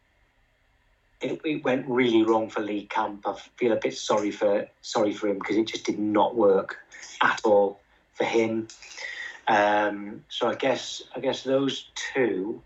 [1.20, 3.28] it, it went really wrong for Lee Camp.
[3.28, 6.78] I feel a bit sorry for sorry for him because it just did not work
[7.22, 7.80] at all
[8.14, 8.68] for him.
[9.48, 12.62] Um, so I guess I guess those two,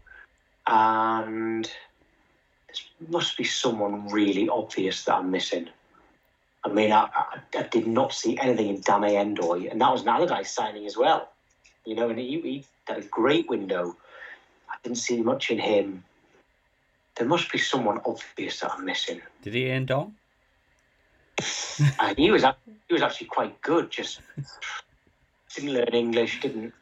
[0.68, 5.70] and there must be someone really obvious that I'm missing.
[6.64, 10.04] I mean, I, I, I did not see anything in Dame N'Doye, and that was
[10.04, 11.30] another guy signing as well.
[11.86, 13.96] You know, and he, he had a great window.
[14.70, 16.04] I didn't see much in him.
[17.16, 19.22] There must be someone obvious that I'm missing.
[19.44, 20.16] Did he end on?
[22.00, 22.44] and he was
[22.88, 23.90] he was actually quite good.
[23.90, 24.22] Just
[25.56, 26.42] didn't learn English.
[26.42, 26.74] Didn't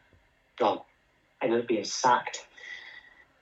[0.60, 0.86] well,
[1.42, 2.46] ended up being sacked.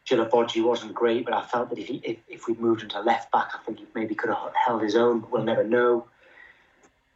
[0.07, 3.01] Djilobodji wasn't great, but I felt that if, he, if if we moved him to
[3.01, 5.19] left back, I think he maybe could have held his own.
[5.19, 6.07] But we'll never know.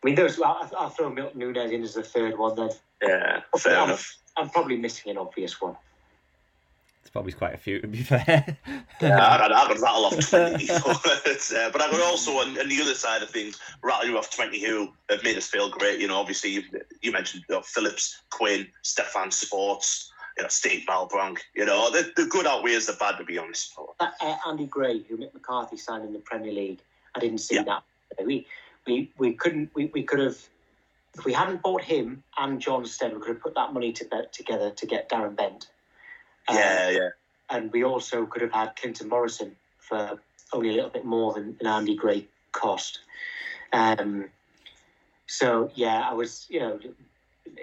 [0.03, 2.55] I mean, those I'll, I'll throw Milton Nunez in as the third one.
[2.55, 2.69] Then
[3.01, 4.17] Yeah, fair I'm, enough.
[4.35, 5.77] I'm probably missing an obvious one.
[7.11, 8.57] It's probably quite a few to be fair.
[9.01, 10.67] Yeah, I could, I could rattle off 20.
[10.67, 14.17] but, uh, but I could also, on, on the other side of things, rattle you
[14.17, 15.99] off 20 who have made us feel great.
[15.99, 16.63] You know, obviously, you,
[17.01, 21.39] you mentioned you know, Phillips, Quinn, Stefan Schwarz, you know, Steve Malbranque.
[21.55, 23.73] You know, the, the good outweighs the bad, to be honest.
[23.99, 26.79] That uh, Andy Gray, who Mick McCarthy signed in the Premier League,
[27.15, 27.63] I didn't see Yeah.
[27.63, 27.83] that.
[28.23, 28.45] We
[28.87, 29.71] we we couldn't.
[29.73, 30.37] We, we could have.
[31.17, 34.05] If we hadn't bought him and Jon Stead, we could have put that money to
[34.05, 35.67] bet together to get Darren Bent.
[36.51, 37.09] Um, Yeah, yeah.
[37.49, 40.19] and we also could have had Clinton Morrison for
[40.53, 42.99] only a little bit more than an Andy Gray cost.
[43.73, 44.29] Um,
[45.27, 46.79] so yeah, I was you know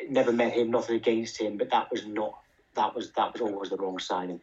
[0.08, 2.38] never met him, nothing against him, but that was not
[2.74, 4.40] that was that was always the wrong signing.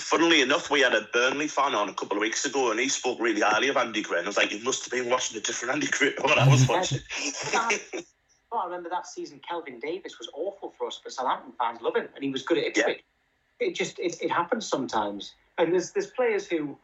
[0.00, 2.88] Funnily enough, we had a Burnley fan on a couple of weeks ago, and he
[2.88, 4.18] spoke really highly of Andy Gray.
[4.18, 6.38] And I was like, you must have been watching a different Andy Gray to what
[6.38, 7.00] I was watching.
[8.52, 9.40] Well, I remember that season.
[9.48, 12.58] Kelvin Davis was awful for us, but Southampton fans love him, and he was good
[12.58, 13.02] at Ipswich.
[13.60, 16.76] It just it, it happens sometimes, and there's there's players who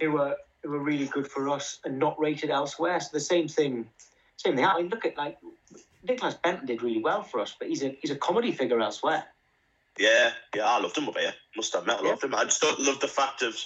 [0.00, 3.00] who are who are really good for us and not rated elsewhere.
[3.00, 3.88] So the same thing,
[4.36, 4.64] same thing.
[4.64, 5.38] I mean, look at like
[6.06, 9.24] Nicklas Bendtner did really well for us, but he's a he's a comedy figure elsewhere.
[9.98, 11.34] Yeah, yeah, I loved him up here.
[11.56, 12.34] Must admit, I loved him.
[12.34, 13.56] I just don't love the fact of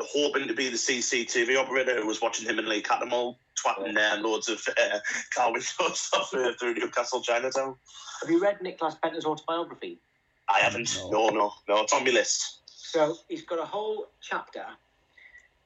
[0.00, 4.16] hoping to be the CCTV operator who was watching him and Lee Cattermole twatting there
[4.16, 4.98] loads of uh,
[5.34, 5.78] car windows
[6.14, 7.76] off uh, through Newcastle Chinatown.
[8.22, 10.00] Have you read Nicklas Bendtner's autobiography?
[10.48, 10.96] I haven't.
[11.10, 11.82] No, no, no.
[11.82, 12.60] It's on my list.
[12.66, 14.64] So he's got a whole chapter,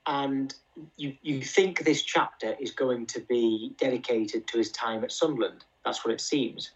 [0.07, 0.55] and
[0.97, 5.65] you you think this chapter is going to be dedicated to his time at Sunderland.
[5.85, 6.71] That's what it seems.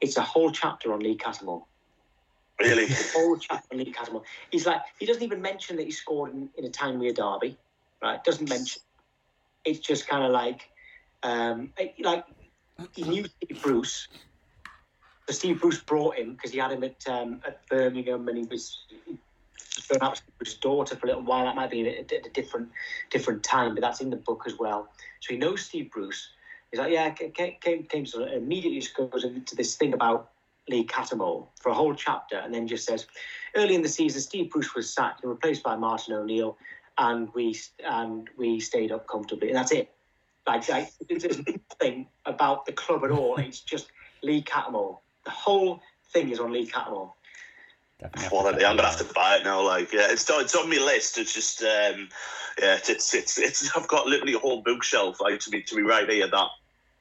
[0.00, 1.64] It's a whole chapter on Lee Cattermole.
[2.58, 2.84] Really?
[2.84, 4.24] A whole chapter on Lee Cattermole.
[4.50, 7.58] He's like he doesn't even mention that he scored in, in a Tyne-Wear derby,
[8.02, 8.22] right?
[8.24, 8.82] Doesn't mention.
[9.64, 10.70] It's just kind of like,
[11.22, 12.24] um, like
[12.94, 14.08] he knew Steve Bruce.
[15.30, 18.44] So Steve Bruce brought him because he had him at um, at Birmingham, and he
[18.46, 18.78] was
[19.88, 20.02] with
[20.40, 21.44] his daughter for a little while.
[21.44, 22.68] That might be at a, a different
[23.10, 24.88] different time, but that's in the book as well.
[25.20, 26.30] So he knows Steve Bruce.
[26.72, 30.30] He's like, yeah, ca- ca- came came and immediately goes into this thing about
[30.68, 33.06] Lee Cattermole for a whole chapter, and then just says,
[33.54, 36.58] early in the season, Steve Bruce was sacked and replaced by Martin O'Neill,
[36.98, 39.92] and we and we stayed up comfortably, and that's it.
[40.48, 41.38] Like, like there's
[41.70, 43.36] nothing about the club at all.
[43.36, 43.92] It's just
[44.24, 44.98] Lee Cattermole.
[45.24, 45.80] The whole
[46.12, 47.12] thing is on Lee Cattermole.
[48.28, 48.64] Quality.
[48.64, 49.62] I'm gonna have to buy it now.
[49.62, 51.18] Like, yeah, it's it's on my list.
[51.18, 52.08] It's just, um,
[52.58, 53.76] yeah, it's, it's it's it's.
[53.76, 56.48] I've got literally a whole bookshelf like to be to be right here that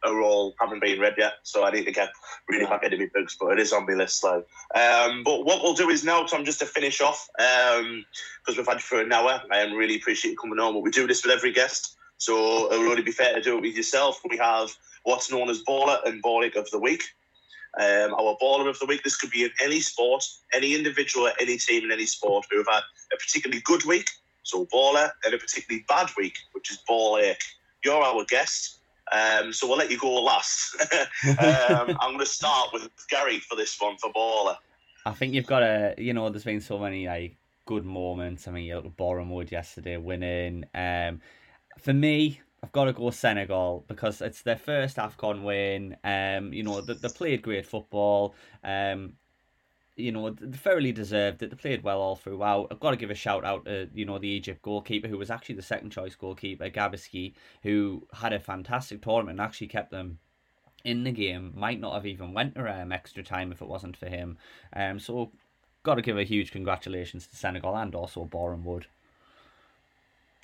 [0.03, 1.33] are all haven't been read yet.
[1.43, 2.09] So I need to get
[2.49, 4.23] really back into my books, but it is on my list.
[4.23, 4.45] Like,
[4.75, 8.05] um, but what we'll do is now, Tom, just to finish off, um,
[8.41, 9.41] because we've had you for an hour.
[9.51, 10.73] I really appreciate you coming on.
[10.73, 13.57] But we do this with every guest, so it would only be fair to do
[13.57, 14.21] it with yourself.
[14.29, 17.03] We have what's known as baller and ballic of the week.
[17.77, 19.03] Um, our baller of the week.
[19.03, 22.67] This could be in any sport, any individual, any team in any sport who have
[22.67, 24.09] had a particularly good week,
[24.43, 27.43] so baller, and a particularly bad week, which is ball ache.
[27.85, 28.79] You're our guest,
[29.11, 30.75] um, so we'll let you go last.
[30.93, 31.07] um,
[31.99, 34.57] I'm going to start with Gary for this one for baller.
[35.05, 38.47] I think you've got a, you know, there's been so many like good moments.
[38.47, 40.65] I mean, you look at Boreham Wood yesterday winning.
[40.73, 41.21] Um,
[41.79, 45.95] for me, I've got to go Senegal because it's their first AFCON win.
[46.03, 48.35] Um, you know, they, they played great football.
[48.63, 49.13] Um,
[49.95, 51.49] you know, they thoroughly deserved it.
[51.49, 52.67] They played well all throughout.
[52.71, 55.29] I've got to give a shout out to, you know, the Egypt goalkeeper who was
[55.29, 57.33] actually the second choice goalkeeper, Gabaski,
[57.63, 60.19] who had a fantastic tournament and actually kept them
[60.83, 61.53] in the game.
[61.55, 64.37] Might not have even went to um, extra time if it wasn't for him.
[64.73, 65.31] Um, so
[65.83, 68.87] got to give a huge congratulations to Senegal and also Boreham Wood.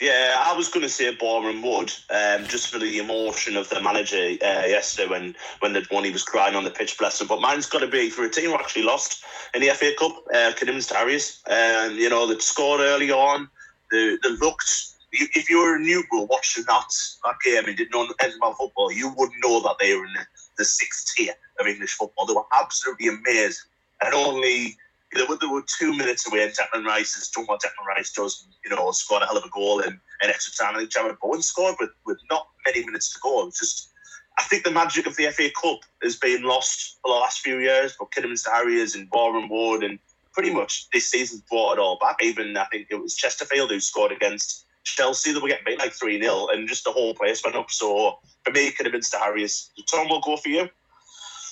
[0.02, 3.80] Yeah, I was going to say Boreham Wood, um, just for the emotion of the
[3.80, 7.28] manager uh, yesterday when when the when he was crying on the pitch, bless him.
[7.28, 9.24] But mine's got to be for a team who actually lost
[9.54, 11.42] in the FA Cup, uh, Kidderminster Harriers.
[11.48, 13.50] Um, you know, they scored early on.
[13.90, 14.70] They, they looked.
[15.14, 16.90] If you were a neutral watching that,
[17.24, 20.14] that game and didn't know anything about football, you wouldn't know that they were in
[20.14, 20.26] the,
[20.58, 22.26] the sixth tier of English football.
[22.26, 23.64] They were absolutely amazing.
[24.04, 24.76] And only
[25.16, 28.12] there were, there were two minutes away, and Declan Rice has done what Declan Rice
[28.12, 30.76] does, you know, scored a hell of a goal in, in extra time.
[30.76, 33.42] I think Jarrod Bowen scored with, with not many minutes to go.
[33.42, 33.92] It was just
[34.38, 37.60] I think the magic of the FA Cup has been lost for the last few
[37.60, 37.96] years.
[37.98, 40.00] But Kidderminster Harriers and Boreham Wood and
[40.34, 42.18] pretty much this season's brought it all back.
[42.22, 45.32] Even I think it was Chesterfield who scored against Chelsea.
[45.32, 47.72] They were getting beat like 3 0 and just the whole place went up.
[47.72, 49.72] So for me, Kidderminster Harriers.
[49.90, 50.70] Tom, will go for you.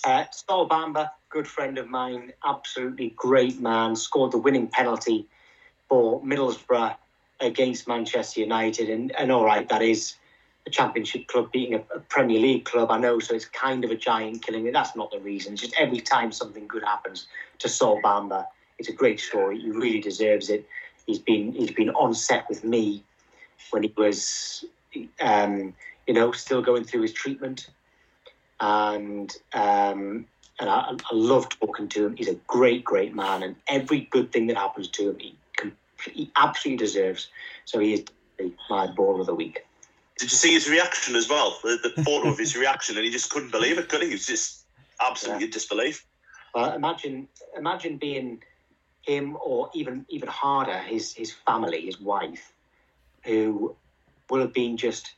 [0.03, 5.27] Uh, Sol Bamba, good friend of mine, absolutely great man, scored the winning penalty
[5.87, 6.95] for Middlesbrough
[7.39, 8.89] against Manchester United.
[8.89, 10.15] And, and all right, that is
[10.65, 13.91] a championship club beating a, a, Premier League club, I know, so it's kind of
[13.91, 14.69] a giant killing.
[14.71, 15.53] That's not the reason.
[15.53, 17.27] It's just every time something good happens
[17.59, 18.47] to Sol Bamba,
[18.79, 19.59] it's a great story.
[19.59, 20.67] He really deserves it.
[21.05, 23.03] He's been he's been on set with me
[23.71, 24.65] when he was,
[25.19, 25.73] um,
[26.07, 27.69] you know, still going through his treatment,
[28.59, 30.25] and um,
[30.59, 32.15] and I, I love talking to him.
[32.15, 35.35] He's a great, great man, and every good thing that happens to him, he,
[36.11, 37.29] he absolutely deserves.
[37.65, 38.03] So he is
[38.69, 39.65] my ball of the week.
[40.17, 41.57] Did you see his reaction as well?
[41.63, 44.07] The, the photo of his reaction, and he just couldn't believe it, could he?
[44.07, 44.65] He was just
[45.01, 45.51] absolutely yeah.
[45.51, 46.05] disbelief.
[46.53, 47.27] Well, imagine,
[47.57, 48.43] imagine being
[49.01, 52.53] him, or even even harder, his his family, his wife,
[53.23, 53.75] who
[54.29, 55.13] will have been just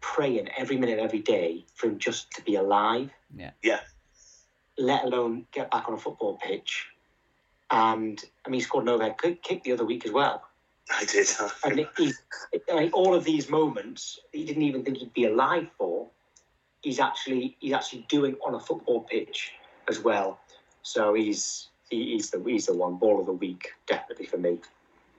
[0.00, 3.10] praying every minute, every day for him just to be alive.
[3.36, 3.50] Yeah.
[3.62, 3.80] Yeah.
[4.76, 6.86] Let alone get back on a football pitch.
[7.70, 10.44] And I mean, he scored an overhead kick the other week as well.
[10.90, 11.28] I did.
[11.64, 12.12] and he,
[12.72, 16.08] I mean, all of these moments, he didn't even think he'd be alive for.
[16.80, 19.52] He's actually he's actually doing on a football pitch
[19.88, 20.38] as well.
[20.82, 24.58] So he's he, he's the he's the one ball of the week definitely for me.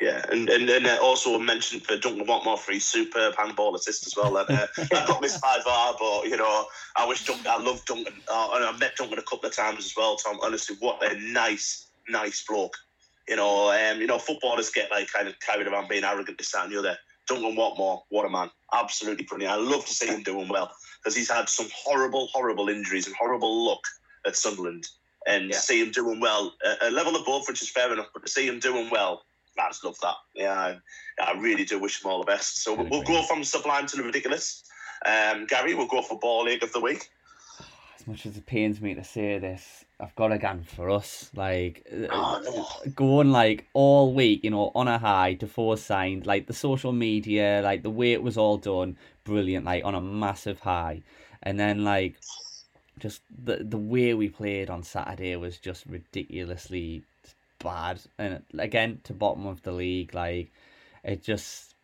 [0.01, 4.07] Yeah, and and, and uh, also mentioned for Duncan Watmore for his superb handball assist
[4.07, 4.33] as well.
[4.33, 7.47] That, uh, that got missed by VAR, but you know I wish Duncan.
[7.47, 10.15] I love Duncan, uh, and I've met Duncan a couple of times as well.
[10.15, 12.77] Tom, honestly, what a nice, nice bloke.
[13.27, 16.51] You know, um, you know, footballers get like kind of carried around being arrogant, this,
[16.53, 16.97] that, and the other.
[17.27, 18.49] Duncan Watmore, what a man.
[18.73, 19.53] Absolutely brilliant.
[19.53, 23.15] I love to see him doing well because he's had some horrible, horrible injuries and
[23.15, 23.83] horrible luck
[24.25, 24.87] at Sunderland.
[25.27, 25.57] And yeah.
[25.57, 28.59] see him doing well, a level above, which is fair enough, but to see him
[28.59, 29.25] doing well,
[29.59, 30.15] I just love that.
[30.35, 30.77] Yeah, I,
[31.23, 32.63] I really do wish them all the best.
[32.63, 34.63] So we'll go from sublime to the ridiculous.
[35.05, 37.09] Um, Gary, we'll go for ball league of the week.
[37.99, 41.29] As much as it pains me to say this, I've got a again for us.
[41.35, 42.41] Like oh,
[42.85, 42.91] no.
[42.91, 46.93] going like all week, you know, on a high to four signed, like the social
[46.93, 51.01] media, like the way it was all done, brilliant, like on a massive high.
[51.43, 52.15] And then like
[52.99, 57.03] just the the way we played on Saturday was just ridiculously
[57.59, 58.01] bad.
[58.17, 60.51] And again, to bottom of the league, like
[61.03, 61.75] it just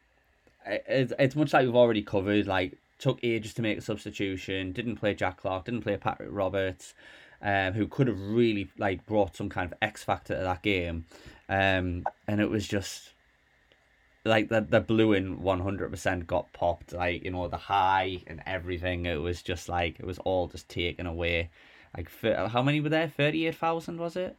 [0.65, 2.47] it, it's much like we've already covered.
[2.47, 5.65] Like took ages to make a substitution, didn't play Jack Clarke.
[5.65, 6.93] didn't play Patrick Roberts
[7.41, 11.05] um, who could have really like brought some kind of X factor to that game,
[11.49, 13.13] um, and it was just
[14.23, 16.93] like the the blue in one hundred percent got popped.
[16.93, 19.05] Like you know the high and everything.
[19.05, 21.49] It was just like it was all just taken away.
[21.95, 22.09] Like
[22.49, 23.09] how many were there?
[23.09, 24.35] Thirty eight thousand was it?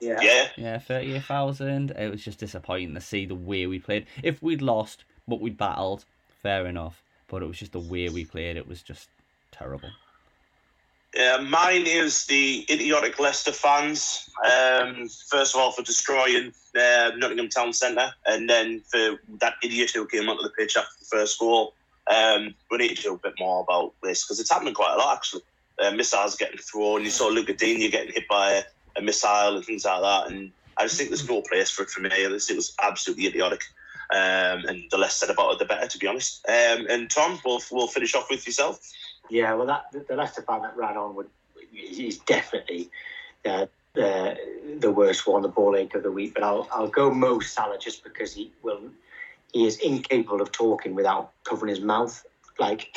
[0.00, 0.20] Yeah.
[0.20, 0.48] Yeah.
[0.56, 1.90] Yeah, thirty eight thousand.
[1.92, 4.06] It was just disappointing to see the way we played.
[4.22, 6.04] If we'd lost, but we'd battled,
[6.42, 7.02] fair enough.
[7.28, 8.56] But it was just the way we played.
[8.56, 9.08] It was just
[9.50, 9.90] terrible.
[11.18, 14.28] Uh, mine is the idiotic Leicester fans.
[14.44, 19.90] Um, first of all, for destroying uh, Nottingham Town Centre, and then for that idiot
[19.94, 21.74] who came onto the pitch after the first goal.
[22.14, 24.98] Um, we need to do a bit more about this because it's happening quite a
[24.98, 25.42] lot actually.
[25.78, 27.04] Uh, missiles getting thrown.
[27.04, 28.64] You saw Lucas Digne getting hit by
[28.98, 30.30] a, missile and things like that.
[30.30, 32.10] And I just think there's no place for it for me.
[32.10, 33.62] It was absolutely idiotic.
[34.10, 36.44] Um, and the less said about it, the better, to be honest.
[36.48, 38.80] Um, and Tom, we'll, we'll finish off with yourself.
[39.28, 41.28] Yeah, well, that the Leicester fan that ran on would
[41.74, 42.90] is definitely
[43.44, 44.38] uh, the
[44.78, 46.34] the worst one, the ball ache of the week.
[46.34, 48.90] But I'll I'll go Mo Salah just because he will
[49.52, 52.24] he is incapable of talking without covering his mouth.
[52.58, 52.90] Like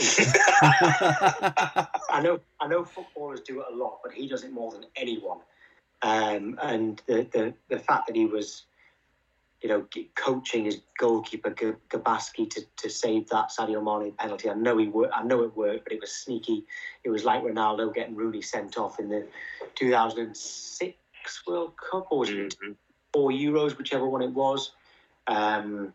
[0.61, 4.85] I know I know footballers do it a lot, but he does it more than
[4.95, 5.39] anyone.
[6.03, 8.63] Um, and the, the the fact that he was
[9.61, 14.49] you know, coaching his goalkeeper Gabaski to, to save that Sadio Mane penalty.
[14.49, 15.13] I know he worked.
[15.15, 16.65] I know it worked, but it was sneaky.
[17.03, 19.27] It was like Ronaldo getting Rooney sent off in the
[19.75, 20.95] 2006
[21.45, 22.71] World Cup, or mm-hmm.
[23.13, 24.71] four Euros, whichever one it was.
[25.27, 25.93] Um,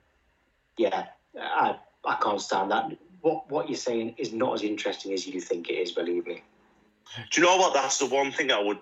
[0.78, 1.07] yeah,
[1.37, 2.97] I I can't stand that.
[3.23, 5.91] What what you're saying is not as interesting as you think it is.
[5.91, 6.45] Believe me.
[7.33, 7.74] Do you know what?
[7.74, 8.78] That's the one thing I would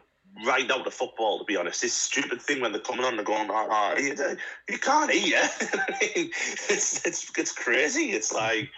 [0.46, 1.82] right out of football, to be honest.
[1.82, 4.14] This stupid thing when they're coming on, they're going, oh, oh, you,
[4.68, 5.50] you can't eat it.
[6.70, 8.12] it's, it's, it's crazy.
[8.12, 8.70] It's like,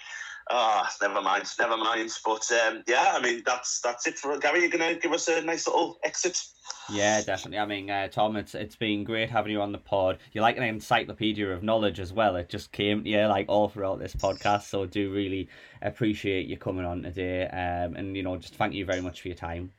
[0.48, 2.10] Ah, never mind, never mind.
[2.24, 4.60] But um, yeah, I mean that's that's it for Gary.
[4.60, 6.40] You're gonna give us a nice little exit.
[6.88, 7.58] Yeah, definitely.
[7.58, 10.18] I mean, uh, Tom, it's it's been great having you on the pod.
[10.32, 12.36] You're like an encyclopedia of knowledge as well.
[12.36, 14.62] It just came to you like all throughout this podcast.
[14.68, 15.48] So I do really
[15.82, 17.46] appreciate you coming on today.
[17.48, 19.72] Um, and you know, just thank you very much for your time.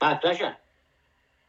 [0.00, 0.56] My pleasure.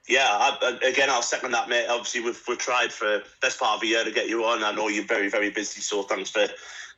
[0.07, 1.87] Yeah, I, again, I'll second that, mate.
[1.89, 4.63] Obviously, we've, we've tried for best part of a year to get you on.
[4.63, 6.47] I know you're very, very busy, so thanks for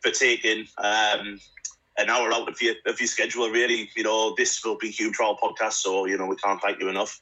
[0.01, 1.39] for taking um,
[1.97, 3.49] an hour out of your of your schedule.
[3.49, 6.61] Really, you know, this will be huge for our podcast, so you know we can't
[6.61, 7.21] thank you enough.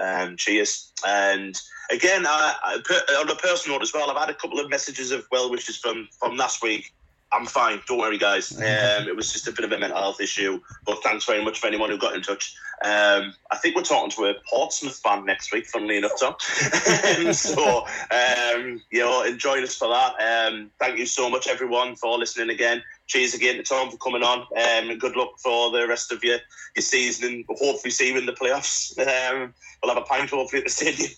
[0.00, 0.92] Um, cheers.
[1.06, 4.70] And again, I, I, on a personal note as well, I've had a couple of
[4.70, 6.92] messages of well wishes from from last week.
[7.34, 7.80] I'm fine.
[7.86, 8.52] Don't worry, guys.
[8.64, 11.60] Um, it was just a bit of a mental health issue, but thanks very much
[11.60, 12.56] for anyone who got in touch.
[12.82, 16.34] Um, I think we're talking to a Portsmouth fan next week, funnily enough, Tom.
[17.32, 20.14] so, um, you know, enjoy us for that.
[20.20, 22.82] Um, thank you so much, everyone, for listening again.
[23.06, 26.24] Cheers again to Tom for coming on, um, and good luck for the rest of
[26.24, 26.38] your,
[26.74, 28.98] your season, and hopefully see you in the playoffs.
[28.98, 31.10] Um, we'll have a pint hopefully at the stadium.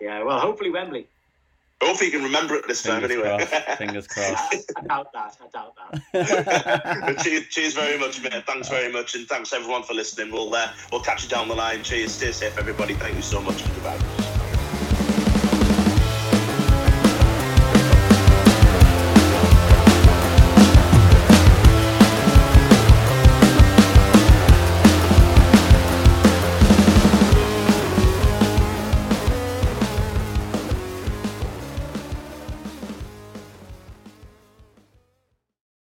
[0.00, 1.08] Yeah, well, hopefully Wembley.
[1.82, 3.36] Hopefully you can remember it this time anyway.
[3.36, 3.54] crossed.
[3.78, 4.72] Fingers crossed.
[4.76, 5.36] I doubt that.
[5.42, 5.74] I doubt
[6.12, 7.02] that.
[7.06, 8.44] But cheers, cheers very much, mate.
[8.46, 10.32] Thanks very much, and thanks everyone for listening.
[10.32, 11.82] We'll uh, we'll catch you down the line.
[11.82, 12.94] Cheers, stay safe, everybody.
[12.94, 13.62] Thank you so much.
[13.74, 14.32] Goodbye.